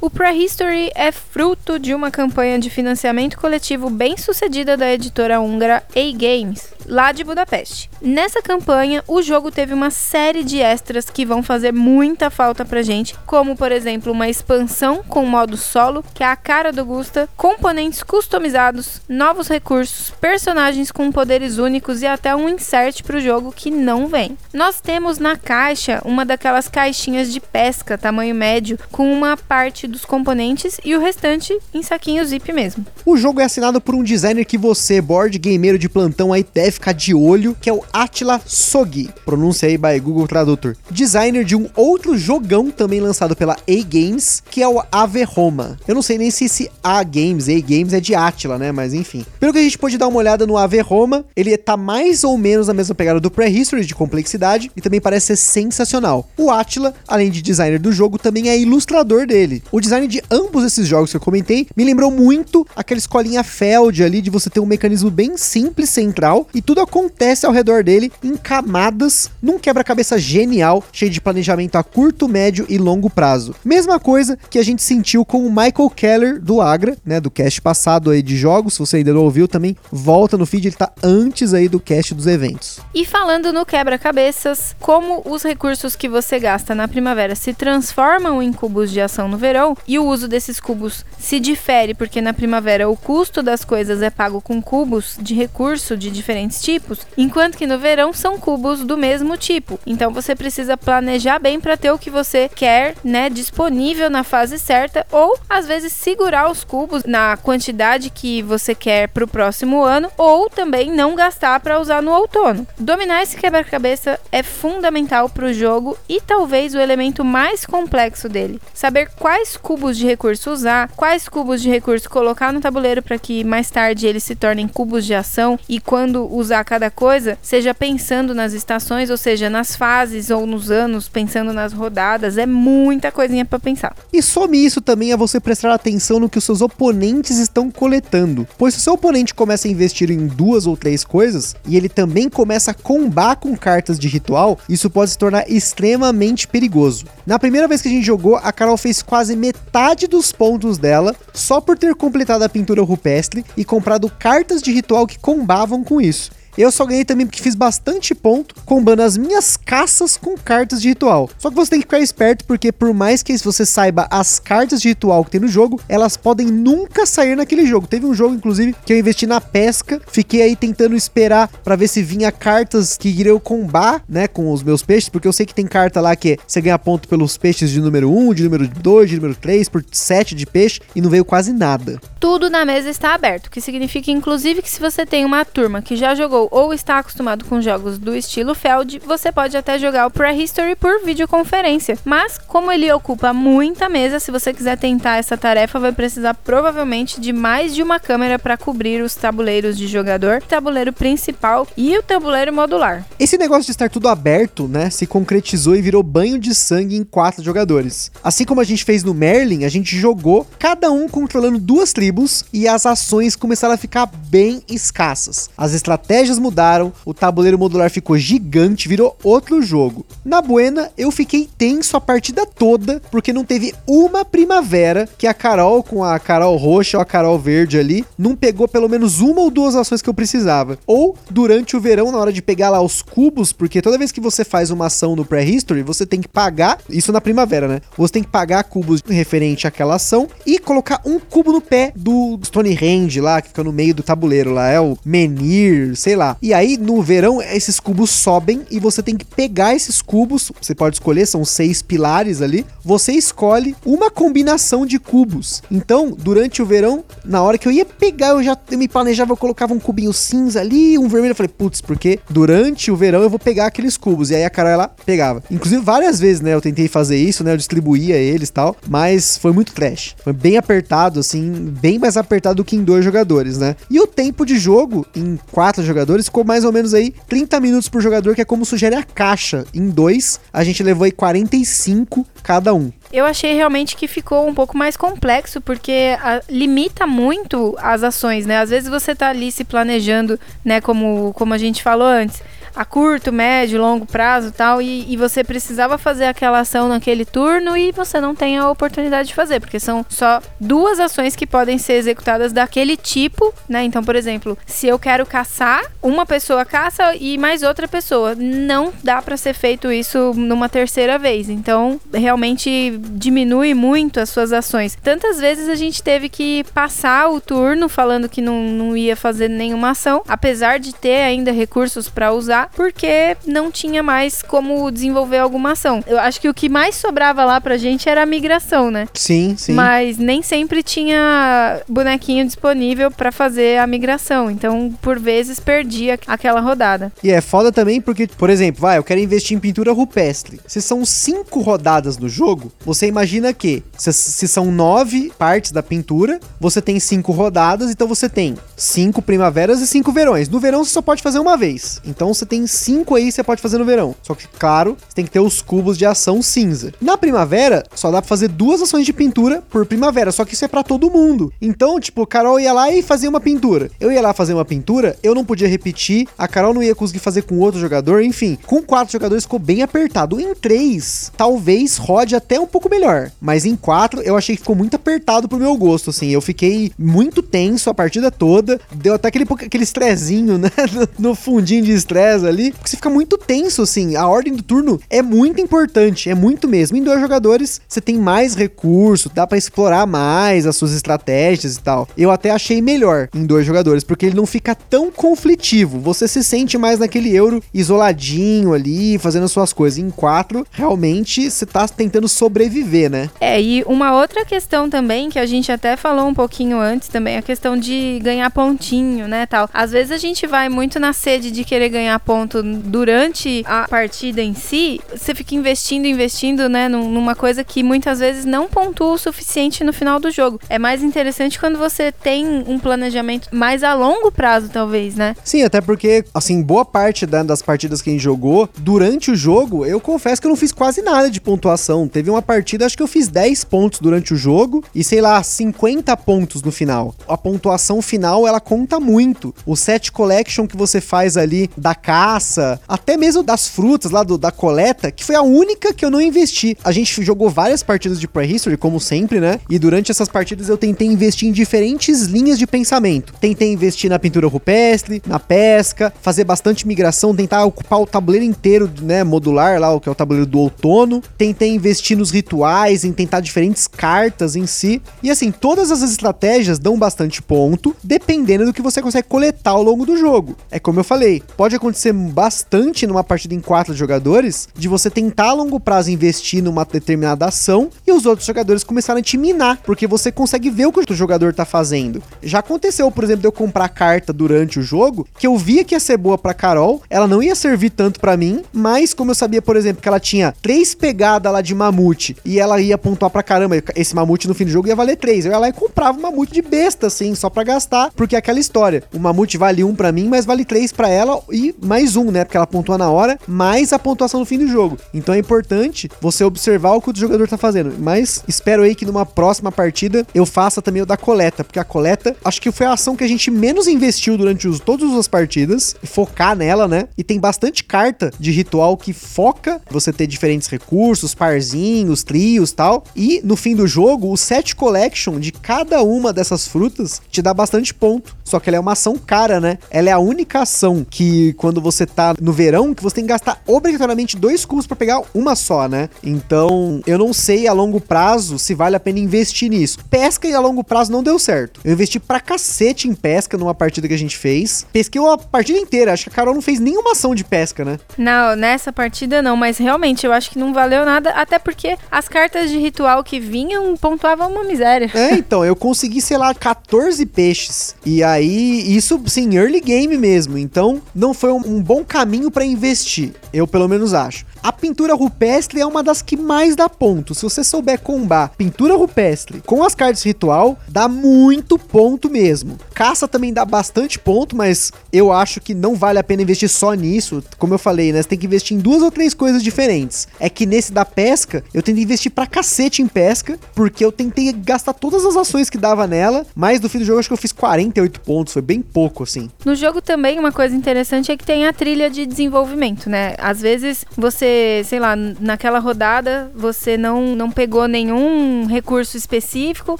O 0.00 0.08
Prehistory 0.08 0.90
é 0.94 1.12
fruto 1.12 1.78
de 1.78 1.94
uma 1.94 2.10
campanha 2.10 2.58
de 2.58 2.70
financiamento 2.70 3.38
coletivo 3.38 3.90
bem 3.90 4.16
sucedida 4.16 4.74
da 4.74 4.90
editora 4.90 5.40
húngara 5.40 5.82
A-Games, 5.94 6.72
lá 6.90 7.12
de 7.12 7.22
Budapeste. 7.22 7.88
Nessa 8.02 8.42
campanha, 8.42 9.02
o 9.06 9.22
jogo 9.22 9.50
teve 9.50 9.72
uma 9.72 9.90
série 9.90 10.42
de 10.42 10.58
extras 10.60 11.08
que 11.08 11.24
vão 11.24 11.42
fazer 11.42 11.72
muita 11.72 12.28
falta 12.28 12.64
pra 12.64 12.82
gente, 12.82 13.14
como 13.24 13.56
por 13.56 13.70
exemplo 13.70 14.12
uma 14.12 14.28
expansão 14.28 15.02
com 15.08 15.24
modo 15.24 15.56
solo, 15.56 16.04
que 16.12 16.24
é 16.24 16.26
a 16.26 16.34
cara 16.34 16.72
do 16.72 16.84
Gusta, 16.84 17.28
componentes 17.36 18.02
customizados, 18.02 19.00
novos 19.08 19.46
recursos, 19.48 20.10
personagens 20.20 20.90
com 20.90 21.12
poderes 21.12 21.58
únicos 21.58 22.02
e 22.02 22.06
até 22.06 22.34
um 22.34 22.48
insert 22.48 23.04
pro 23.04 23.20
jogo 23.20 23.52
que 23.52 23.70
não 23.70 24.08
vem. 24.08 24.36
Nós 24.52 24.80
temos 24.80 25.18
na 25.18 25.36
caixa 25.36 26.02
uma 26.04 26.24
daquelas 26.24 26.68
caixinhas 26.68 27.32
de 27.32 27.38
pesca 27.38 27.96
tamanho 27.96 28.34
médio 28.34 28.78
com 28.90 29.12
uma 29.12 29.36
parte 29.36 29.86
dos 29.86 30.04
componentes 30.04 30.80
e 30.84 30.96
o 30.96 31.00
restante 31.00 31.56
em 31.72 31.82
saquinho 31.82 32.24
zip 32.24 32.52
mesmo. 32.52 32.84
O 33.06 33.16
jogo 33.16 33.40
é 33.40 33.44
assinado 33.44 33.80
por 33.80 33.94
um 33.94 34.02
designer 34.02 34.44
que 34.44 34.58
você, 34.58 35.00
board 35.00 35.38
gameiro 35.38 35.78
de 35.78 35.88
plantão 35.88 36.32
aí, 36.32 36.44
deve 36.52 36.79
ficar 36.80 36.92
de 36.92 37.14
olho, 37.14 37.54
que 37.60 37.68
é 37.68 37.72
o 37.72 37.82
Atila 37.92 38.40
Sogi, 38.46 39.10
pronúncia 39.24 39.68
aí 39.68 39.76
by 39.76 40.00
Google 40.00 40.26
Tradutor. 40.26 40.76
Designer 40.90 41.44
de 41.44 41.54
um 41.54 41.68
outro 41.76 42.16
jogão 42.16 42.70
também 42.70 43.00
lançado 43.00 43.36
pela 43.36 43.56
A-Games, 43.68 44.42
que 44.50 44.62
é 44.62 44.68
o 44.68 44.82
Ave 44.90 45.22
Roma. 45.22 45.78
Eu 45.86 45.94
não 45.94 46.02
sei 46.02 46.16
nem 46.16 46.30
se 46.30 46.46
esse 46.46 46.70
A-Games, 46.82 47.48
A-Games 47.48 47.92
é 47.92 48.00
de 48.00 48.14
Atila, 48.14 48.58
né, 48.58 48.72
mas 48.72 48.94
enfim. 48.94 49.24
Pelo 49.38 49.52
que 49.52 49.58
a 49.58 49.62
gente 49.62 49.76
pode 49.76 49.98
dar 49.98 50.08
uma 50.08 50.18
olhada 50.18 50.46
no 50.46 50.56
Ave 50.56 50.80
Roma, 50.80 51.24
ele 51.36 51.56
tá 51.56 51.76
mais 51.76 52.24
ou 52.24 52.38
menos 52.38 52.68
na 52.68 52.74
mesma 52.74 52.94
pegada 52.94 53.20
do 53.20 53.30
Prehistory 53.30 53.84
de 53.84 53.94
complexidade 53.94 54.72
e 54.74 54.80
também 54.80 55.00
parece 55.00 55.26
ser 55.26 55.36
sensacional. 55.36 56.28
O 56.38 56.50
Atila, 56.50 56.94
além 57.06 57.30
de 57.30 57.42
designer 57.42 57.78
do 57.78 57.92
jogo, 57.92 58.18
também 58.18 58.48
é 58.48 58.58
ilustrador 58.58 59.26
dele. 59.26 59.62
O 59.70 59.80
design 59.80 60.08
de 60.08 60.22
ambos 60.30 60.64
esses 60.64 60.88
jogos 60.88 61.10
que 61.10 61.16
eu 61.16 61.20
comentei 61.20 61.66
me 61.76 61.84
lembrou 61.84 62.10
muito 62.10 62.66
aquela 62.74 62.98
escolinha 62.98 63.44
Feld 63.44 64.02
ali 64.02 64.22
de 64.22 64.30
você 64.30 64.48
ter 64.48 64.60
um 64.60 64.66
mecanismo 64.66 65.10
bem 65.10 65.36
simples 65.36 65.90
central 65.90 66.48
e 66.54 66.62
tudo 66.70 66.82
acontece 66.82 67.44
ao 67.44 67.50
redor 67.50 67.82
dele 67.82 68.12
em 68.22 68.36
camadas, 68.36 69.28
num 69.42 69.58
quebra-cabeça 69.58 70.16
genial, 70.16 70.84
cheio 70.92 71.10
de 71.10 71.20
planejamento 71.20 71.74
a 71.74 71.82
curto, 71.82 72.28
médio 72.28 72.64
e 72.68 72.78
longo 72.78 73.10
prazo. 73.10 73.56
Mesma 73.64 73.98
coisa 73.98 74.38
que 74.48 74.56
a 74.56 74.62
gente 74.62 74.80
sentiu 74.80 75.24
com 75.24 75.44
o 75.44 75.50
Michael 75.50 75.90
Keller 75.90 76.40
do 76.40 76.60
Agra, 76.60 76.96
né, 77.04 77.18
do 77.18 77.28
cast 77.28 77.60
passado 77.60 78.10
aí 78.10 78.22
de 78.22 78.36
jogos, 78.36 78.74
se 78.74 78.78
você 78.78 78.98
ainda 78.98 79.12
não 79.12 79.24
ouviu 79.24 79.48
também, 79.48 79.76
volta 79.90 80.38
no 80.38 80.46
feed, 80.46 80.68
ele 80.68 80.76
tá 80.76 80.92
antes 81.02 81.52
aí 81.52 81.68
do 81.68 81.80
cast 81.80 82.14
dos 82.14 82.28
eventos. 82.28 82.78
E 82.94 83.04
falando 83.04 83.52
no 83.52 83.66
quebra-cabeças, 83.66 84.76
como 84.78 85.22
os 85.24 85.42
recursos 85.42 85.96
que 85.96 86.08
você 86.08 86.38
gasta 86.38 86.72
na 86.72 86.86
primavera 86.86 87.34
se 87.34 87.52
transformam 87.52 88.40
em 88.40 88.52
cubos 88.52 88.92
de 88.92 89.00
ação 89.00 89.26
no 89.26 89.36
verão 89.36 89.76
e 89.88 89.98
o 89.98 90.06
uso 90.06 90.28
desses 90.28 90.60
cubos 90.60 91.04
se 91.18 91.40
difere 91.40 91.94
porque 91.94 92.22
na 92.22 92.32
primavera 92.32 92.88
o 92.88 92.96
custo 92.96 93.42
das 93.42 93.64
coisas 93.64 94.02
é 94.02 94.08
pago 94.08 94.40
com 94.40 94.62
cubos 94.62 95.16
de 95.20 95.34
recurso 95.34 95.96
de 95.96 96.10
diferentes 96.10 96.49
tipos, 96.58 97.00
enquanto 97.16 97.58
que 97.58 97.66
no 97.66 97.78
verão 97.78 98.12
são 98.14 98.38
cubos 98.38 98.82
do 98.82 98.96
mesmo 98.96 99.36
tipo. 99.36 99.78
Então 99.86 100.10
você 100.10 100.34
precisa 100.34 100.76
planejar 100.76 101.38
bem 101.38 101.60
para 101.60 101.76
ter 101.76 101.90
o 101.90 101.98
que 101.98 102.08
você 102.08 102.48
quer, 102.48 102.94
né, 103.04 103.28
disponível 103.28 104.08
na 104.08 104.24
fase 104.24 104.58
certa 104.58 105.06
ou 105.12 105.38
às 105.48 105.66
vezes 105.66 105.92
segurar 105.92 106.50
os 106.50 106.64
cubos 106.64 107.04
na 107.04 107.36
quantidade 107.36 108.08
que 108.08 108.42
você 108.42 108.74
quer 108.74 109.08
para 109.08 109.24
o 109.24 109.28
próximo 109.28 109.82
ano 109.82 110.10
ou 110.16 110.48
também 110.48 110.90
não 110.90 111.14
gastar 111.14 111.60
para 111.60 111.78
usar 111.78 112.00
no 112.00 112.12
outono. 112.12 112.66
Dominar 112.78 113.22
esse 113.22 113.36
quebra-cabeça 113.36 114.18
é 114.32 114.42
fundamental 114.42 115.28
para 115.28 115.46
o 115.46 115.52
jogo 115.52 115.96
e 116.08 116.20
talvez 116.20 116.74
o 116.74 116.80
elemento 116.80 117.24
mais 117.24 117.66
complexo 117.66 118.28
dele. 118.28 118.60
Saber 118.72 119.10
quais 119.18 119.56
cubos 119.56 119.96
de 119.96 120.06
recurso 120.06 120.50
usar, 120.50 120.88
quais 120.96 121.28
cubos 121.28 121.60
de 121.60 121.68
recurso 121.68 122.08
colocar 122.08 122.52
no 122.52 122.60
tabuleiro 122.60 123.02
para 123.02 123.18
que 123.18 123.44
mais 123.44 123.70
tarde 123.70 124.06
eles 124.06 124.24
se 124.24 124.34
tornem 124.34 124.68
cubos 124.68 125.04
de 125.04 125.14
ação 125.14 125.58
e 125.68 125.80
quando 125.80 126.32
usar 126.40 126.64
cada 126.64 126.90
coisa, 126.90 127.38
seja 127.42 127.74
pensando 127.74 128.34
nas 128.34 128.52
estações, 128.52 129.10
ou 129.10 129.16
seja, 129.16 129.50
nas 129.50 129.76
fases 129.76 130.30
ou 130.30 130.46
nos 130.46 130.70
anos, 130.70 131.08
pensando 131.08 131.52
nas 131.52 131.72
rodadas, 131.72 132.38
é 132.38 132.46
muita 132.46 133.12
coisinha 133.12 133.44
para 133.44 133.58
pensar. 133.58 133.94
E 134.12 134.22
some 134.22 134.64
isso 134.64 134.80
também 134.80 135.12
a 135.12 135.16
você 135.16 135.38
prestar 135.38 135.72
atenção 135.72 136.18
no 136.18 136.28
que 136.28 136.38
os 136.38 136.44
seus 136.44 136.60
oponentes 136.60 137.38
estão 137.38 137.70
coletando. 137.70 138.46
Pois 138.58 138.74
se 138.74 138.80
o 138.80 138.82
seu 138.82 138.94
oponente 138.94 139.34
começa 139.34 139.68
a 139.68 139.70
investir 139.70 140.10
em 140.10 140.26
duas 140.26 140.66
ou 140.66 140.76
três 140.76 141.04
coisas, 141.04 141.54
e 141.66 141.76
ele 141.76 141.88
também 141.88 142.28
começa 142.28 142.70
a 142.70 142.74
combar 142.74 143.36
com 143.36 143.56
cartas 143.56 143.98
de 143.98 144.08
ritual, 144.08 144.58
isso 144.68 144.90
pode 144.90 145.10
se 145.10 145.18
tornar 145.18 145.50
extremamente 145.50 146.48
perigoso. 146.48 147.04
Na 147.26 147.38
primeira 147.38 147.68
vez 147.68 147.82
que 147.82 147.88
a 147.88 147.90
gente 147.90 148.04
jogou, 148.04 148.36
a 148.36 148.52
Carol 148.52 148.76
fez 148.76 149.02
quase 149.02 149.36
metade 149.36 150.06
dos 150.06 150.32
pontos 150.32 150.78
dela 150.78 151.14
só 151.32 151.60
por 151.60 151.76
ter 151.78 151.94
completado 151.94 152.44
a 152.44 152.48
pintura 152.48 152.82
rupestre 152.82 153.44
e 153.56 153.64
comprado 153.64 154.10
cartas 154.10 154.62
de 154.62 154.72
ritual 154.72 155.06
que 155.06 155.18
combavam 155.18 155.84
com 155.84 156.00
isso. 156.00 156.29
Eu 156.56 156.70
só 156.70 156.84
ganhei 156.84 157.04
também 157.04 157.26
porque 157.26 157.42
fiz 157.42 157.54
bastante 157.54 158.14
ponto 158.14 158.54
combando 158.64 159.02
as 159.02 159.16
minhas 159.16 159.56
caças 159.56 160.16
com 160.16 160.36
cartas 160.36 160.82
de 160.82 160.88
ritual. 160.88 161.28
Só 161.38 161.50
que 161.50 161.56
você 161.56 161.70
tem 161.70 161.80
que 161.80 161.86
ficar 161.86 162.00
esperto 162.00 162.44
porque 162.44 162.72
por 162.72 162.92
mais 162.92 163.22
que 163.22 163.36
você 163.38 163.64
saiba 163.64 164.06
as 164.10 164.38
cartas 164.38 164.80
de 164.80 164.88
ritual 164.88 165.24
que 165.24 165.30
tem 165.30 165.40
no 165.40 165.48
jogo, 165.48 165.80
elas 165.88 166.16
podem 166.16 166.46
nunca 166.46 167.06
sair 167.06 167.36
naquele 167.36 167.66
jogo. 167.66 167.86
Teve 167.86 168.06
um 168.06 168.14
jogo 168.14 168.34
inclusive 168.34 168.74
que 168.84 168.92
eu 168.92 168.98
investi 168.98 169.26
na 169.26 169.40
pesca, 169.40 170.00
fiquei 170.10 170.42
aí 170.42 170.56
tentando 170.56 170.94
esperar 170.94 171.48
para 171.48 171.76
ver 171.76 171.88
se 171.88 172.02
vinha 172.02 172.32
cartas 172.32 172.96
que 172.96 173.08
iriam 173.08 173.38
combar, 173.38 174.02
né, 174.08 174.26
com 174.26 174.52
os 174.52 174.62
meus 174.62 174.82
peixes, 174.82 175.08
porque 175.08 175.28
eu 175.28 175.32
sei 175.32 175.46
que 175.46 175.54
tem 175.54 175.66
carta 175.66 176.00
lá 176.00 176.14
que 176.16 176.38
você 176.46 176.60
ganha 176.60 176.78
ponto 176.78 177.08
pelos 177.08 177.36
peixes 177.36 177.70
de 177.70 177.80
número 177.80 178.10
1, 178.10 178.34
de 178.34 178.44
número 178.44 178.68
2, 178.68 179.10
de 179.10 179.16
número 179.16 179.34
3, 179.34 179.68
por 179.68 179.84
7 179.90 180.34
de 180.34 180.46
peixe 180.46 180.80
e 180.94 181.00
não 181.00 181.10
veio 181.10 181.24
quase 181.24 181.52
nada. 181.52 182.00
Tudo 182.18 182.50
na 182.50 182.64
mesa 182.64 182.88
está 182.88 183.14
aberto, 183.14 183.46
o 183.46 183.50
que 183.50 183.60
significa 183.60 184.10
inclusive 184.10 184.62
que 184.62 184.70
se 184.70 184.80
você 184.80 185.06
tem 185.06 185.24
uma 185.24 185.44
turma 185.44 185.82
que 185.82 185.96
já 185.96 186.14
jogou 186.14 186.39
jogou 186.40 186.48
ou 186.50 186.72
está 186.72 186.98
acostumado 186.98 187.44
com 187.44 187.60
jogos 187.60 187.98
do 187.98 188.14
estilo 188.14 188.54
Feld, 188.54 189.00
você 189.04 189.30
pode 189.30 189.56
até 189.56 189.78
jogar 189.78 190.06
o 190.06 190.10
Prehistory 190.10 190.76
por 190.76 191.04
videoconferência. 191.04 191.98
Mas, 192.04 192.38
como 192.38 192.72
ele 192.72 192.90
ocupa 192.92 193.32
muita 193.32 193.88
mesa, 193.88 194.20
se 194.20 194.30
você 194.30 194.52
quiser 194.52 194.78
tentar 194.78 195.16
essa 195.16 195.36
tarefa, 195.36 195.78
vai 195.78 195.92
precisar 195.92 196.34
provavelmente 196.34 197.20
de 197.20 197.32
mais 197.32 197.74
de 197.74 197.82
uma 197.82 197.98
câmera 197.98 198.38
para 198.38 198.56
cobrir 198.56 199.02
os 199.02 199.14
tabuleiros 199.14 199.76
de 199.76 199.86
jogador, 199.86 200.42
tabuleiro 200.42 200.92
principal 200.92 201.66
e 201.76 201.96
o 201.98 202.02
tabuleiro 202.02 202.52
modular. 202.52 203.04
Esse 203.18 203.36
negócio 203.36 203.64
de 203.64 203.72
estar 203.72 203.90
tudo 203.90 204.08
aberto, 204.08 204.68
né, 204.68 204.90
se 204.90 205.06
concretizou 205.06 205.76
e 205.76 205.82
virou 205.82 206.02
banho 206.02 206.38
de 206.38 206.54
sangue 206.54 206.96
em 206.96 207.04
quatro 207.04 207.42
jogadores. 207.42 208.10
Assim 208.22 208.44
como 208.44 208.60
a 208.60 208.64
gente 208.64 208.84
fez 208.84 209.02
no 209.02 209.12
Merlin, 209.12 209.64
a 209.64 209.68
gente 209.68 209.96
jogou 209.96 210.46
cada 210.58 210.90
um 210.90 211.08
controlando 211.08 211.58
duas 211.58 211.92
tribos 211.92 212.44
e 212.52 212.68
as 212.68 212.86
ações 212.86 213.36
começaram 213.36 213.74
a 213.74 213.78
ficar 213.78 214.06
bem 214.06 214.62
escassas. 214.68 215.50
As 215.56 215.72
estratégias 215.74 216.29
mudaram, 216.38 216.92
o 217.04 217.14
tabuleiro 217.14 217.58
modular 217.58 217.90
ficou 217.90 218.16
gigante, 218.18 218.88
virou 218.88 219.16
outro 219.22 219.62
jogo. 219.62 220.04
Na 220.24 220.40
Buena, 220.40 220.90
eu 220.96 221.10
fiquei 221.10 221.48
tenso 221.58 221.96
a 221.96 222.00
partida 222.00 222.46
toda, 222.46 223.00
porque 223.10 223.32
não 223.32 223.44
teve 223.44 223.74
uma 223.86 224.24
primavera 224.24 225.08
que 225.18 225.26
a 225.26 225.34
Carol, 225.34 225.82
com 225.82 226.04
a 226.04 226.18
Carol 226.18 226.56
roxa 226.56 226.96
ou 226.96 227.02
a 227.02 227.06
Carol 227.06 227.38
verde 227.38 227.78
ali, 227.78 228.04
não 228.18 228.36
pegou 228.36 228.68
pelo 228.68 228.88
menos 228.88 229.20
uma 229.20 229.40
ou 229.40 229.50
duas 229.50 229.74
ações 229.74 230.02
que 230.02 230.08
eu 230.08 230.14
precisava. 230.14 230.78
Ou 230.86 231.16
durante 231.30 231.76
o 231.76 231.80
verão, 231.80 232.12
na 232.12 232.18
hora 232.18 232.32
de 232.32 232.42
pegar 232.42 232.70
lá 232.70 232.80
os 232.80 233.02
cubos, 233.02 233.52
porque 233.52 233.82
toda 233.82 233.98
vez 233.98 234.12
que 234.12 234.20
você 234.20 234.44
faz 234.44 234.70
uma 234.70 234.86
ação 234.86 235.16
no 235.16 235.24
Prehistory, 235.24 235.82
você 235.82 236.06
tem 236.06 236.20
que 236.20 236.28
pagar, 236.28 236.78
isso 236.88 237.12
na 237.12 237.20
primavera, 237.20 237.66
né? 237.66 237.80
Você 237.96 238.14
tem 238.14 238.22
que 238.22 238.28
pagar 238.28 238.64
cubos 238.64 239.02
referente 239.08 239.66
àquela 239.66 239.96
ação 239.96 240.28
e 240.46 240.58
colocar 240.58 241.00
um 241.04 241.18
cubo 241.18 241.52
no 241.52 241.60
pé 241.60 241.92
do 241.96 242.38
Stonehenge 242.44 243.20
lá, 243.20 243.40
que 243.40 243.48
fica 243.48 243.64
no 243.64 243.72
meio 243.72 243.94
do 243.94 244.02
tabuleiro 244.02 244.52
lá, 244.52 244.68
é 244.68 244.80
o 244.80 244.96
Menhir, 245.04 245.96
sei 245.96 246.16
lá. 246.16 246.19
E 246.42 246.52
aí, 246.52 246.76
no 246.76 247.02
verão, 247.02 247.40
esses 247.42 247.80
cubos 247.80 248.10
sobem 248.10 248.62
e 248.70 248.78
você 248.78 249.02
tem 249.02 249.16
que 249.16 249.24
pegar 249.24 249.74
esses 249.74 250.02
cubos, 250.02 250.52
você 250.60 250.74
pode 250.74 250.96
escolher, 250.96 251.26
são 251.26 251.44
seis 251.44 251.82
pilares 251.82 252.42
ali, 252.42 252.64
você 252.84 253.12
escolhe 253.12 253.74
uma 253.84 254.10
combinação 254.10 254.84
de 254.84 254.98
cubos. 254.98 255.62
Então, 255.70 256.16
durante 256.16 256.62
o 256.62 256.66
verão, 256.66 257.04
na 257.24 257.42
hora 257.42 257.58
que 257.58 257.66
eu 257.66 257.72
ia 257.72 257.84
pegar, 257.84 258.30
eu 258.30 258.42
já 258.42 258.56
me 258.72 258.88
planejava, 258.88 259.32
eu 259.32 259.36
colocava 259.36 259.72
um 259.72 259.78
cubinho 259.78 260.12
cinza 260.12 260.60
ali, 260.60 260.98
um 260.98 261.08
vermelho, 261.08 261.32
eu 261.32 261.36
falei, 261.36 261.52
putz, 261.56 261.80
porque 261.80 262.18
durante 262.28 262.90
o 262.90 262.96
verão 262.96 263.22
eu 263.22 263.30
vou 263.30 263.38
pegar 263.38 263.66
aqueles 263.66 263.96
cubos. 263.96 264.30
E 264.30 264.34
aí 264.34 264.44
a 264.44 264.50
Carol, 264.50 264.72
ela 264.72 264.88
pegava. 265.04 265.42
Inclusive, 265.50 265.82
várias 265.82 266.20
vezes, 266.20 266.40
né, 266.40 266.54
eu 266.54 266.60
tentei 266.60 266.88
fazer 266.88 267.16
isso, 267.16 267.42
né, 267.44 267.52
eu 267.52 267.56
distribuía 267.56 268.16
eles 268.16 268.48
e 268.48 268.52
tal, 268.52 268.76
mas 268.88 269.36
foi 269.36 269.52
muito 269.52 269.72
trash. 269.72 270.14
Foi 270.22 270.32
bem 270.32 270.56
apertado, 270.56 271.20
assim, 271.20 271.50
bem 271.80 271.98
mais 271.98 272.16
apertado 272.16 272.56
do 272.56 272.64
que 272.64 272.76
em 272.76 272.82
dois 272.82 273.04
jogadores, 273.04 273.58
né? 273.58 273.76
E 273.88 274.00
o 274.00 274.06
tempo 274.06 274.44
de 274.44 274.58
jogo 274.58 275.06
em 275.14 275.38
quatro 275.50 275.84
jogadores 275.84 276.09
ficou 276.18 276.44
mais 276.44 276.64
ou 276.64 276.72
menos 276.72 276.94
aí 276.94 277.14
30 277.28 277.60
minutos 277.60 277.88
por 277.88 278.00
jogador, 278.00 278.34
que 278.34 278.40
é 278.40 278.44
como 278.44 278.64
sugere 278.64 278.94
a 278.94 279.02
caixa. 279.02 279.64
Em 279.74 279.88
dois, 279.88 280.40
a 280.52 280.64
gente 280.64 280.82
levou 280.82 281.04
aí 281.04 281.12
45 281.12 282.26
cada 282.42 282.74
um. 282.74 282.92
Eu 283.12 283.24
achei 283.24 283.54
realmente 283.54 283.96
que 283.96 284.06
ficou 284.06 284.48
um 284.48 284.54
pouco 284.54 284.76
mais 284.76 284.96
complexo, 284.96 285.60
porque 285.60 286.16
a, 286.20 286.40
limita 286.48 287.06
muito 287.06 287.76
as 287.78 288.02
ações, 288.02 288.46
né? 288.46 288.58
Às 288.58 288.70
vezes 288.70 288.88
você 288.88 289.14
tá 289.14 289.28
ali 289.28 289.50
se 289.50 289.64
planejando, 289.64 290.38
né, 290.64 290.80
como, 290.80 291.32
como 291.34 291.52
a 291.54 291.58
gente 291.58 291.82
falou 291.82 292.06
antes 292.06 292.40
a 292.74 292.84
curto, 292.84 293.32
médio, 293.32 293.80
longo 293.80 294.06
prazo 294.06 294.52
tal, 294.52 294.80
e, 294.80 295.12
e 295.12 295.16
você 295.16 295.44
precisava 295.44 295.98
fazer 295.98 296.26
aquela 296.26 296.60
ação 296.60 296.88
naquele 296.88 297.24
turno 297.24 297.76
e 297.76 297.92
você 297.92 298.20
não 298.20 298.34
tem 298.34 298.58
a 298.58 298.70
oportunidade 298.70 299.28
de 299.28 299.34
fazer, 299.34 299.60
porque 299.60 299.80
são 299.80 300.04
só 300.08 300.40
duas 300.58 301.00
ações 301.00 301.36
que 301.36 301.46
podem 301.46 301.78
ser 301.78 301.94
executadas 301.94 302.52
daquele 302.52 302.96
tipo, 302.96 303.52
né? 303.68 303.84
Então, 303.84 304.02
por 304.02 304.16
exemplo, 304.16 304.56
se 304.66 304.86
eu 304.86 304.98
quero 304.98 305.26
caçar, 305.26 305.82
uma 306.02 306.24
pessoa 306.24 306.64
caça 306.64 307.14
e 307.16 307.36
mais 307.36 307.62
outra 307.62 307.88
pessoa. 307.88 308.34
Não 308.34 308.92
dá 309.02 309.20
para 309.20 309.36
ser 309.36 309.54
feito 309.54 309.90
isso 309.92 310.32
numa 310.34 310.68
terceira 310.68 311.18
vez. 311.18 311.48
Então, 311.48 312.00
realmente 312.12 312.98
diminui 313.12 313.74
muito 313.74 314.20
as 314.20 314.30
suas 314.30 314.52
ações. 314.52 314.96
Tantas 315.02 315.38
vezes 315.38 315.68
a 315.68 315.74
gente 315.74 316.02
teve 316.02 316.28
que 316.28 316.64
passar 316.74 317.28
o 317.30 317.40
turno 317.40 317.88
falando 317.88 318.28
que 318.28 318.40
não, 318.40 318.62
não 318.62 318.96
ia 318.96 319.16
fazer 319.16 319.48
nenhuma 319.48 319.90
ação, 319.90 320.22
apesar 320.28 320.78
de 320.78 320.94
ter 320.94 321.22
ainda 321.22 321.52
recursos 321.52 322.08
para 322.08 322.32
usar 322.32 322.59
porque 322.74 323.36
não 323.46 323.70
tinha 323.70 324.02
mais 324.02 324.42
como 324.42 324.90
desenvolver 324.90 325.38
alguma 325.38 325.72
ação. 325.72 326.02
Eu 326.06 326.18
acho 326.18 326.40
que 326.40 326.48
o 326.48 326.54
que 326.54 326.68
mais 326.68 326.94
sobrava 326.94 327.44
lá 327.44 327.60
pra 327.60 327.76
gente 327.76 328.08
era 328.08 328.22
a 328.22 328.26
migração, 328.26 328.90
né? 328.90 329.06
Sim, 329.14 329.56
sim. 329.56 329.72
Mas 329.72 330.18
nem 330.18 330.42
sempre 330.42 330.82
tinha 330.82 331.80
bonequinho 331.88 332.44
disponível 332.44 333.10
para 333.10 333.32
fazer 333.32 333.78
a 333.78 333.86
migração. 333.86 334.50
Então, 334.50 334.92
por 335.00 335.18
vezes, 335.18 335.60
perdia 335.60 336.18
aquela 336.26 336.60
rodada. 336.60 337.12
E 337.22 337.30
é 337.30 337.40
foda 337.40 337.70
também 337.72 338.00
porque, 338.00 338.26
por 338.26 338.50
exemplo, 338.50 338.82
vai, 338.82 338.98
eu 338.98 339.04
quero 339.04 339.20
investir 339.20 339.56
em 339.56 339.60
pintura 339.60 339.92
rupestre. 339.92 340.60
Se 340.66 340.80
são 340.80 341.04
cinco 341.04 341.60
rodadas 341.60 342.18
no 342.18 342.28
jogo, 342.28 342.72
você 342.84 343.06
imagina 343.06 343.52
que 343.52 343.82
se, 343.96 344.12
se 344.12 344.48
são 344.48 344.70
nove 344.72 345.32
partes 345.38 345.72
da 345.72 345.82
pintura, 345.82 346.40
você 346.58 346.80
tem 346.80 346.98
cinco 347.00 347.32
rodadas, 347.32 347.90
então 347.90 348.06
você 348.06 348.28
tem 348.28 348.56
cinco 348.76 349.20
primaveras 349.22 349.80
e 349.80 349.86
cinco 349.86 350.12
verões. 350.12 350.48
No 350.48 350.60
verão 350.60 350.84
você 350.84 350.92
só 350.92 351.02
pode 351.02 351.22
fazer 351.22 351.38
uma 351.38 351.56
vez. 351.56 352.00
Então 352.04 352.32
você 352.32 352.46
tem 352.50 352.66
cinco 352.66 353.14
aí 353.14 353.26
que 353.26 353.32
você 353.32 353.44
pode 353.44 353.62
fazer 353.62 353.78
no 353.78 353.84
verão. 353.84 354.14
Só 354.24 354.34
que, 354.34 354.48
claro, 354.58 354.96
você 354.98 355.14
tem 355.14 355.24
que 355.24 355.30
ter 355.30 355.38
os 355.38 355.62
cubos 355.62 355.96
de 355.96 356.04
ação 356.04 356.42
cinza. 356.42 356.92
Na 357.00 357.16
primavera, 357.16 357.84
só 357.94 358.10
dá 358.10 358.20
pra 358.20 358.28
fazer 358.28 358.48
duas 358.48 358.82
ações 358.82 359.06
de 359.06 359.12
pintura 359.12 359.62
por 359.70 359.86
primavera. 359.86 360.32
Só 360.32 360.44
que 360.44 360.54
isso 360.54 360.64
é 360.64 360.68
para 360.68 360.82
todo 360.82 361.10
mundo. 361.10 361.52
Então, 361.62 362.00
tipo, 362.00 362.26
Carol 362.26 362.58
ia 362.58 362.72
lá 362.72 362.90
e 362.90 363.02
fazia 363.02 363.30
uma 363.30 363.40
pintura. 363.40 363.88
Eu 364.00 364.10
ia 364.10 364.20
lá 364.20 364.34
fazer 364.34 364.52
uma 364.52 364.64
pintura, 364.64 365.16
eu 365.22 365.32
não 365.32 365.44
podia 365.44 365.68
repetir. 365.68 366.26
A 366.36 366.48
Carol 366.48 366.74
não 366.74 366.82
ia 366.82 366.94
conseguir 366.94 367.20
fazer 367.20 367.42
com 367.42 367.56
outro 367.58 367.78
jogador. 367.78 368.20
Enfim, 368.20 368.58
com 368.66 368.82
quatro 368.82 369.12
jogadores 369.12 369.44
ficou 369.44 369.60
bem 369.60 369.82
apertado. 369.82 370.40
Em 370.40 370.52
três, 370.52 371.30
talvez 371.36 371.98
rode 371.98 372.34
até 372.34 372.58
um 372.58 372.66
pouco 372.66 372.90
melhor. 372.90 373.30
Mas 373.40 373.64
em 373.64 373.76
quatro, 373.76 374.20
eu 374.22 374.36
achei 374.36 374.56
que 374.56 374.62
ficou 374.62 374.74
muito 374.74 374.96
apertado 374.96 375.48
pro 375.48 375.56
meu 375.56 375.76
gosto, 375.76 376.10
assim. 376.10 376.30
Eu 376.30 376.40
fiquei 376.40 376.90
muito 376.98 377.42
tenso 377.42 377.88
a 377.88 377.94
partida 377.94 378.28
toda. 378.28 378.80
Deu 378.92 379.14
até 379.14 379.28
aquele, 379.28 379.46
aquele 379.48 379.84
estrezinho, 379.84 380.58
né? 380.58 380.70
No 381.18 381.34
fundinho 381.34 381.84
de 381.84 381.92
estresse 381.92 382.39
ali, 382.44 382.72
porque 382.72 382.88
você 382.88 382.96
fica 382.96 383.10
muito 383.10 383.38
tenso, 383.38 383.82
assim. 383.82 384.16
A 384.16 384.26
ordem 384.26 384.54
do 384.54 384.62
turno 384.62 385.00
é 385.08 385.22
muito 385.22 385.60
importante, 385.60 386.28
é 386.30 386.34
muito 386.34 386.68
mesmo. 386.68 386.96
Em 386.96 387.02
dois 387.02 387.20
jogadores, 387.20 387.80
você 387.88 388.00
tem 388.00 388.16
mais 388.18 388.54
recurso, 388.54 389.30
dá 389.32 389.46
para 389.46 389.58
explorar 389.58 390.06
mais 390.06 390.66
as 390.66 390.76
suas 390.76 390.92
estratégias 390.92 391.76
e 391.76 391.80
tal. 391.80 392.08
Eu 392.16 392.30
até 392.30 392.50
achei 392.50 392.80
melhor 392.80 393.28
em 393.34 393.44
dois 393.44 393.66
jogadores, 393.66 394.04
porque 394.04 394.26
ele 394.26 394.36
não 394.36 394.46
fica 394.46 394.74
tão 394.74 395.10
conflitivo. 395.10 395.98
Você 396.00 396.26
se 396.26 396.42
sente 396.42 396.76
mais 396.78 396.98
naquele 396.98 397.34
euro 397.34 397.62
isoladinho 397.72 398.72
ali, 398.72 399.18
fazendo 399.18 399.44
as 399.44 399.52
suas 399.52 399.72
coisas. 399.72 399.98
Em 399.98 400.10
quatro, 400.10 400.66
realmente, 400.70 401.50
você 401.50 401.66
tá 401.66 401.86
tentando 401.88 402.28
sobreviver, 402.28 403.10
né? 403.10 403.30
É, 403.40 403.60
e 403.60 403.82
uma 403.84 404.14
outra 404.14 404.44
questão 404.44 404.88
também, 404.88 405.28
que 405.28 405.38
a 405.38 405.46
gente 405.46 405.70
até 405.70 405.96
falou 405.96 406.26
um 406.26 406.34
pouquinho 406.34 406.78
antes 406.78 407.08
também, 407.08 407.36
a 407.36 407.42
questão 407.42 407.76
de 407.76 408.18
ganhar 408.22 408.50
pontinho, 408.50 409.26
né, 409.28 409.46
tal. 409.46 409.68
Às 409.72 409.92
vezes 409.92 410.12
a 410.12 410.18
gente 410.18 410.46
vai 410.46 410.68
muito 410.68 410.98
na 410.98 411.12
sede 411.12 411.50
de 411.50 411.64
querer 411.64 411.88
ganhar 411.88 412.18
ponto 412.30 412.62
durante 412.62 413.64
a 413.66 413.88
partida 413.88 414.40
em 414.40 414.54
si, 414.54 415.00
você 415.10 415.34
fica 415.34 415.52
investindo, 415.52 416.06
investindo, 416.06 416.68
né, 416.68 416.88
numa 416.88 417.34
coisa 417.34 417.64
que 417.64 417.82
muitas 417.82 418.20
vezes 418.20 418.44
não 418.44 418.68
pontua 418.68 419.14
o 419.14 419.18
suficiente 419.18 419.82
no 419.82 419.92
final 419.92 420.20
do 420.20 420.30
jogo. 420.30 420.60
É 420.68 420.78
mais 420.78 421.02
interessante 421.02 421.58
quando 421.58 421.76
você 421.76 422.12
tem 422.12 422.46
um 422.68 422.78
planejamento 422.78 423.48
mais 423.50 423.82
a 423.82 423.94
longo 423.94 424.30
prazo, 424.30 424.68
talvez, 424.68 425.16
né? 425.16 425.34
Sim, 425.42 425.64
até 425.64 425.80
porque, 425.80 426.24
assim, 426.32 426.62
boa 426.62 426.84
parte 426.84 427.26
da, 427.26 427.42
das 427.42 427.62
partidas 427.62 428.00
que 428.00 428.10
a 428.10 428.12
gente 428.12 428.22
jogou, 428.22 428.68
durante 428.78 429.32
o 429.32 429.34
jogo, 429.34 429.84
eu 429.84 429.98
confesso 429.98 430.40
que 430.40 430.46
eu 430.46 430.50
não 430.50 430.56
fiz 430.56 430.70
quase 430.70 431.02
nada 431.02 431.28
de 431.28 431.40
pontuação. 431.40 432.06
Teve 432.06 432.30
uma 432.30 432.42
partida, 432.42 432.86
acho 432.86 432.96
que 432.96 433.02
eu 433.02 433.08
fiz 433.08 433.26
10 433.26 433.64
pontos 433.64 433.98
durante 433.98 434.32
o 434.32 434.36
jogo 434.36 434.84
e, 434.94 435.02
sei 435.02 435.20
lá, 435.20 435.42
50 435.42 436.16
pontos 436.18 436.62
no 436.62 436.70
final. 436.70 437.12
A 437.26 437.36
pontuação 437.36 438.00
final, 438.00 438.46
ela 438.46 438.60
conta 438.60 439.00
muito. 439.00 439.52
O 439.66 439.74
set 439.74 440.12
collection 440.12 440.68
que 440.68 440.76
você 440.76 441.00
faz 441.00 441.36
ali 441.36 441.68
da 441.76 441.92
casa 441.92 442.19
caça, 442.20 442.78
até 442.86 443.16
mesmo 443.16 443.42
das 443.42 443.66
frutas 443.66 444.10
lá 444.10 444.22
do, 444.22 444.36
da 444.36 444.50
coleta, 444.50 445.10
que 445.10 445.24
foi 445.24 445.34
a 445.34 445.40
única 445.40 445.94
que 445.94 446.04
eu 446.04 446.10
não 446.10 446.20
investi. 446.20 446.76
A 446.84 446.92
gente 446.92 447.24
jogou 447.24 447.48
várias 447.48 447.82
partidas 447.82 448.20
de 448.20 448.28
Prehistory, 448.28 448.76
como 448.76 449.00
sempre, 449.00 449.40
né? 449.40 449.58
E 449.70 449.78
durante 449.78 450.10
essas 450.10 450.28
partidas 450.28 450.68
eu 450.68 450.76
tentei 450.76 451.08
investir 451.08 451.48
em 451.48 451.52
diferentes 451.52 452.24
linhas 452.24 452.58
de 452.58 452.66
pensamento. 452.66 453.32
Tentei 453.40 453.72
investir 453.72 454.10
na 454.10 454.18
pintura 454.18 454.46
rupestre, 454.48 455.22
na 455.26 455.40
pesca, 455.40 456.12
fazer 456.20 456.44
bastante 456.44 456.86
migração, 456.86 457.34
tentar 457.34 457.64
ocupar 457.64 457.98
o 457.98 458.06
tabuleiro 458.06 458.44
inteiro, 458.44 458.90
né? 459.00 459.24
Modular 459.24 459.80
lá, 459.80 459.90
o 459.90 459.98
que 459.98 460.08
é 460.08 460.12
o 460.12 460.14
tabuleiro 460.14 460.46
do 460.46 460.58
outono. 460.58 461.22
Tentei 461.38 461.70
investir 461.70 462.18
nos 462.18 462.30
rituais, 462.30 463.02
em 463.02 463.12
tentar 463.14 463.40
diferentes 463.40 463.88
cartas 463.88 464.56
em 464.56 464.66
si. 464.66 465.00
E 465.22 465.30
assim, 465.30 465.50
todas 465.50 465.90
as 465.90 466.02
estratégias 466.02 466.78
dão 466.78 466.98
bastante 466.98 467.40
ponto, 467.40 467.96
dependendo 468.04 468.66
do 468.66 468.74
que 468.74 468.82
você 468.82 469.00
consegue 469.00 469.26
coletar 469.26 469.70
ao 469.70 469.82
longo 469.82 470.04
do 470.04 470.18
jogo. 470.18 470.54
É 470.70 470.78
como 470.78 471.00
eu 471.00 471.04
falei, 471.04 471.42
pode 471.56 471.74
acontecer 471.74 472.09
bastante 472.12 473.06
numa 473.06 473.24
partida 473.24 473.54
em 473.54 473.60
quatro 473.60 473.94
jogadores, 473.94 474.68
de 474.74 474.88
você 474.88 475.10
tentar 475.10 475.50
a 475.50 475.52
longo 475.52 475.80
prazo 475.80 476.10
investir 476.10 476.62
numa 476.62 476.84
determinada 476.84 477.46
ação 477.46 477.90
e 478.06 478.12
os 478.12 478.26
outros 478.26 478.46
jogadores 478.46 478.84
começarem 478.84 479.20
a 479.20 479.24
te 479.24 479.36
minar, 479.36 479.78
porque 479.84 480.06
você 480.06 480.30
consegue 480.30 480.70
ver 480.70 480.86
o 480.86 480.92
que 480.92 481.12
o 481.12 481.16
jogador 481.16 481.52
tá 481.52 481.64
fazendo. 481.64 482.22
Já 482.42 482.60
aconteceu, 482.60 483.10
por 483.10 483.24
exemplo, 483.24 483.42
de 483.42 483.48
eu 483.48 483.52
comprar 483.52 483.88
carta 483.88 484.32
durante 484.32 484.78
o 484.78 484.82
jogo, 484.82 485.26
que 485.38 485.46
eu 485.46 485.56
via 485.56 485.84
que 485.84 485.94
ia 485.94 486.00
ser 486.00 486.16
boa 486.16 486.38
pra 486.38 486.54
Carol, 486.54 487.02
ela 487.10 487.26
não 487.26 487.42
ia 487.42 487.54
servir 487.54 487.90
tanto 487.90 488.20
para 488.20 488.36
mim, 488.36 488.62
mas 488.72 489.12
como 489.12 489.30
eu 489.30 489.34
sabia, 489.34 489.60
por 489.60 489.76
exemplo, 489.76 490.02
que 490.02 490.08
ela 490.08 490.20
tinha 490.20 490.54
três 490.62 490.94
pegadas 490.94 491.52
lá 491.52 491.60
de 491.60 491.74
mamute 491.74 492.36
e 492.44 492.58
ela 492.58 492.80
ia 492.80 492.96
pontuar 492.96 493.30
pra 493.30 493.42
caramba, 493.42 493.82
esse 493.94 494.14
mamute 494.14 494.48
no 494.48 494.54
fim 494.54 494.64
do 494.64 494.70
jogo 494.70 494.88
ia 494.88 494.96
valer 494.96 495.16
três. 495.16 495.44
Eu 495.44 495.52
ia 495.52 495.58
lá 495.58 495.68
e 495.68 495.72
comprava 495.72 496.18
um 496.18 496.22
mamute 496.22 496.52
de 496.52 496.62
besta, 496.62 497.08
assim, 497.08 497.34
só 497.34 497.50
pra 497.50 497.64
gastar, 497.64 498.10
porque 498.14 498.34
é 498.34 498.38
aquela 498.38 498.58
história. 498.58 499.02
O 499.12 499.18
mamute 499.18 499.58
vale 499.58 499.84
um 499.84 499.94
para 499.94 500.12
mim, 500.12 500.28
mas 500.28 500.44
vale 500.44 500.64
três 500.64 500.92
para 500.92 501.08
ela 501.08 501.40
e 501.50 501.74
mais 501.82 501.99
um, 502.16 502.30
né? 502.30 502.44
Porque 502.44 502.56
ela 502.56 502.66
pontua 502.66 502.98
na 502.98 503.10
hora, 503.10 503.38
mais 503.46 503.92
a 503.92 503.98
pontuação 503.98 504.40
no 504.40 504.46
fim 504.46 504.58
do 504.58 504.66
jogo. 504.66 504.96
Então 505.12 505.34
é 505.34 505.38
importante 505.38 506.08
você 506.20 506.44
observar 506.44 506.92
o 506.92 507.00
que 507.00 507.10
o 507.10 507.16
jogador 507.16 507.48
tá 507.48 507.56
fazendo. 507.56 507.94
Mas 507.98 508.42
espero 508.48 508.82
aí 508.82 508.94
que 508.94 509.06
numa 509.06 509.26
próxima 509.26 509.70
partida 509.70 510.26
eu 510.34 510.46
faça 510.46 510.82
também 510.82 511.02
o 511.02 511.06
da 511.06 511.16
coleta, 511.16 511.64
porque 511.64 511.78
a 511.78 511.84
coleta 511.84 512.36
acho 512.44 512.60
que 512.60 512.72
foi 512.72 512.86
a 512.86 512.92
ação 512.92 513.16
que 513.16 513.24
a 513.24 513.28
gente 513.28 513.50
menos 513.50 513.86
investiu 513.86 514.36
durante 514.36 514.66
os, 514.66 514.80
todas 514.80 515.12
as 515.12 515.28
partidas, 515.28 515.96
focar 516.02 516.56
nela, 516.56 516.88
né? 516.88 517.08
E 517.16 517.24
tem 517.24 517.38
bastante 517.38 517.84
carta 517.84 518.30
de 518.38 518.50
ritual 518.50 518.96
que 518.96 519.12
foca 519.12 519.80
você 519.90 520.12
ter 520.12 520.26
diferentes 520.26 520.68
recursos, 520.68 521.34
parzinhos, 521.34 522.22
trios 522.22 522.72
tal. 522.72 523.04
E 523.14 523.40
no 523.44 523.56
fim 523.56 523.74
do 523.74 523.86
jogo, 523.86 524.30
o 524.32 524.36
set 524.36 524.74
collection 524.74 525.38
de 525.38 525.52
cada 525.52 526.02
uma 526.02 526.32
dessas 526.32 526.66
frutas 526.66 527.20
te 527.30 527.42
dá 527.42 527.52
bastante 527.52 527.92
ponto. 527.92 528.36
Só 528.44 528.58
que 528.58 528.68
ela 528.68 528.76
é 528.76 528.80
uma 528.80 528.92
ação 528.92 529.16
cara, 529.16 529.60
né? 529.60 529.78
Ela 529.90 530.10
é 530.10 530.12
a 530.12 530.18
única 530.18 530.62
ação 530.62 531.06
que, 531.08 531.52
quando 531.54 531.79
você 531.80 532.06
tá 532.06 532.34
no 532.40 532.52
verão, 532.52 532.94
que 532.94 533.02
você 533.02 533.16
tem 533.16 533.24
que 533.24 533.30
gastar 533.30 533.60
obrigatoriamente 533.66 534.36
dois 534.36 534.64
cubos 534.64 534.86
para 534.86 534.96
pegar 534.96 535.22
uma 535.32 535.54
só, 535.54 535.88
né? 535.88 536.08
Então, 536.22 537.00
eu 537.06 537.18
não 537.18 537.32
sei 537.32 537.66
a 537.66 537.72
longo 537.72 538.00
prazo 538.00 538.58
se 538.58 538.74
vale 538.74 538.96
a 538.96 539.00
pena 539.00 539.18
investir 539.18 539.70
nisso. 539.70 539.98
Pesca 540.10 540.48
e 540.48 540.54
a 540.54 540.60
longo 540.60 540.82
prazo 540.82 541.12
não 541.12 541.22
deu 541.22 541.38
certo. 541.38 541.80
Eu 541.84 541.92
investi 541.92 542.18
pra 542.18 542.40
cacete 542.40 543.08
em 543.08 543.14
pesca 543.14 543.56
numa 543.56 543.74
partida 543.74 544.08
que 544.08 544.14
a 544.14 544.18
gente 544.18 544.36
fez. 544.36 544.86
Pesquei 544.92 545.20
a 545.20 545.38
partida 545.38 545.78
inteira. 545.78 546.12
Acho 546.12 546.24
que 546.24 546.30
a 546.30 546.32
Carol 546.32 546.54
não 546.54 546.62
fez 546.62 546.80
nenhuma 546.80 547.12
ação 547.12 547.34
de 547.34 547.44
pesca, 547.44 547.84
né? 547.84 547.98
Não, 548.18 548.56
nessa 548.56 548.92
partida 548.92 549.40
não, 549.42 549.56
mas 549.56 549.78
realmente 549.78 550.26
eu 550.26 550.32
acho 550.32 550.50
que 550.50 550.58
não 550.58 550.72
valeu 550.72 551.04
nada, 551.04 551.30
até 551.30 551.58
porque 551.58 551.96
as 552.10 552.28
cartas 552.28 552.70
de 552.70 552.78
ritual 552.78 553.22
que 553.22 553.38
vinham 553.38 553.96
pontuavam 553.96 554.50
uma 554.50 554.64
miséria. 554.64 555.10
É, 555.14 555.34
então, 555.34 555.64
eu 555.64 555.76
consegui, 555.76 556.20
sei 556.20 556.36
lá, 556.36 556.54
14 556.54 557.24
peixes. 557.26 557.94
E 558.04 558.22
aí 558.22 558.40
aí, 558.40 558.96
isso, 558.96 559.20
sim, 559.26 559.56
early 559.56 559.80
game 559.80 560.16
mesmo. 560.16 560.58
Então, 560.58 561.00
não 561.14 561.32
foi 561.32 561.52
um, 561.52 561.60
um 561.70 561.82
bom 561.82 562.04
caminho 562.04 562.50
para 562.50 562.64
investir. 562.64 563.32
Eu, 563.52 563.66
pelo 563.66 563.88
menos, 563.88 564.12
acho. 564.12 564.44
A 564.62 564.70
pintura 564.70 565.14
rupestre 565.14 565.80
é 565.80 565.86
uma 565.86 566.02
das 566.02 566.20
que 566.20 566.36
mais 566.36 566.76
dá 566.76 566.86
ponto. 566.86 567.34
Se 567.34 567.42
você 567.42 567.64
souber 567.64 567.98
combar 568.00 568.50
pintura 568.58 568.94
rupestre 568.94 569.62
com 569.64 569.82
as 569.82 569.94
cartas 569.94 570.22
ritual, 570.22 570.78
dá 570.86 571.08
muito 571.08 571.78
ponto 571.78 572.28
mesmo. 572.28 572.76
Caça 572.92 573.26
também 573.26 573.54
dá 573.54 573.64
bastante 573.64 574.18
ponto, 574.18 574.54
mas 574.54 574.92
eu 575.10 575.32
acho 575.32 575.62
que 575.62 575.72
não 575.72 575.94
vale 575.94 576.18
a 576.18 576.24
pena 576.24 576.42
investir 576.42 576.68
só 576.68 576.92
nisso. 576.92 577.42
Como 577.58 577.72
eu 577.72 577.78
falei, 577.78 578.12
né? 578.12 578.20
Você 578.20 578.28
tem 578.28 578.38
que 578.38 578.44
investir 578.44 578.76
em 578.76 578.80
duas 578.80 579.00
ou 579.00 579.10
três 579.10 579.32
coisas 579.32 579.62
diferentes. 579.62 580.28
É 580.38 580.50
que 580.50 580.66
nesse 580.66 580.92
da 580.92 581.06
pesca, 581.06 581.64
eu 581.72 581.82
tentei 581.82 582.04
investir 582.04 582.30
pra 582.30 582.46
cacete 582.46 583.00
em 583.00 583.06
pesca, 583.06 583.58
porque 583.74 584.04
eu 584.04 584.12
tentei 584.12 584.52
gastar 584.52 584.92
todas 584.92 585.24
as 585.24 585.36
ações 585.36 585.70
que 585.70 585.78
dava 585.78 586.06
nela, 586.06 586.44
mas 586.54 586.80
no 586.80 586.88
fim 586.90 586.98
do 586.98 587.04
jogo 587.06 587.18
acho 587.18 587.30
que 587.30 587.32
eu 587.32 587.38
fiz 587.38 587.52
48 587.52 588.20
pontos, 588.20 588.52
foi 588.52 588.62
bem 588.62 588.82
pouco 588.82 589.22
assim. 589.22 589.50
No 589.64 589.74
jogo 589.74 590.02
também 590.02 590.38
uma 590.38 590.52
coisa 590.52 590.76
interessante 590.76 591.32
é 591.32 591.36
que 591.36 591.46
tem 591.46 591.66
a 591.66 591.72
trilha 591.72 592.10
de 592.10 592.26
desenvolvimento, 592.26 593.08
né? 593.08 593.34
Às 593.38 593.62
vezes 593.62 594.04
você 594.14 594.49
sei 594.84 594.98
lá, 594.98 595.14
naquela 595.16 595.78
rodada 595.78 596.50
você 596.54 596.96
não, 596.96 597.34
não 597.34 597.50
pegou 597.50 597.86
nenhum 597.86 598.66
recurso 598.66 599.16
específico, 599.16 599.98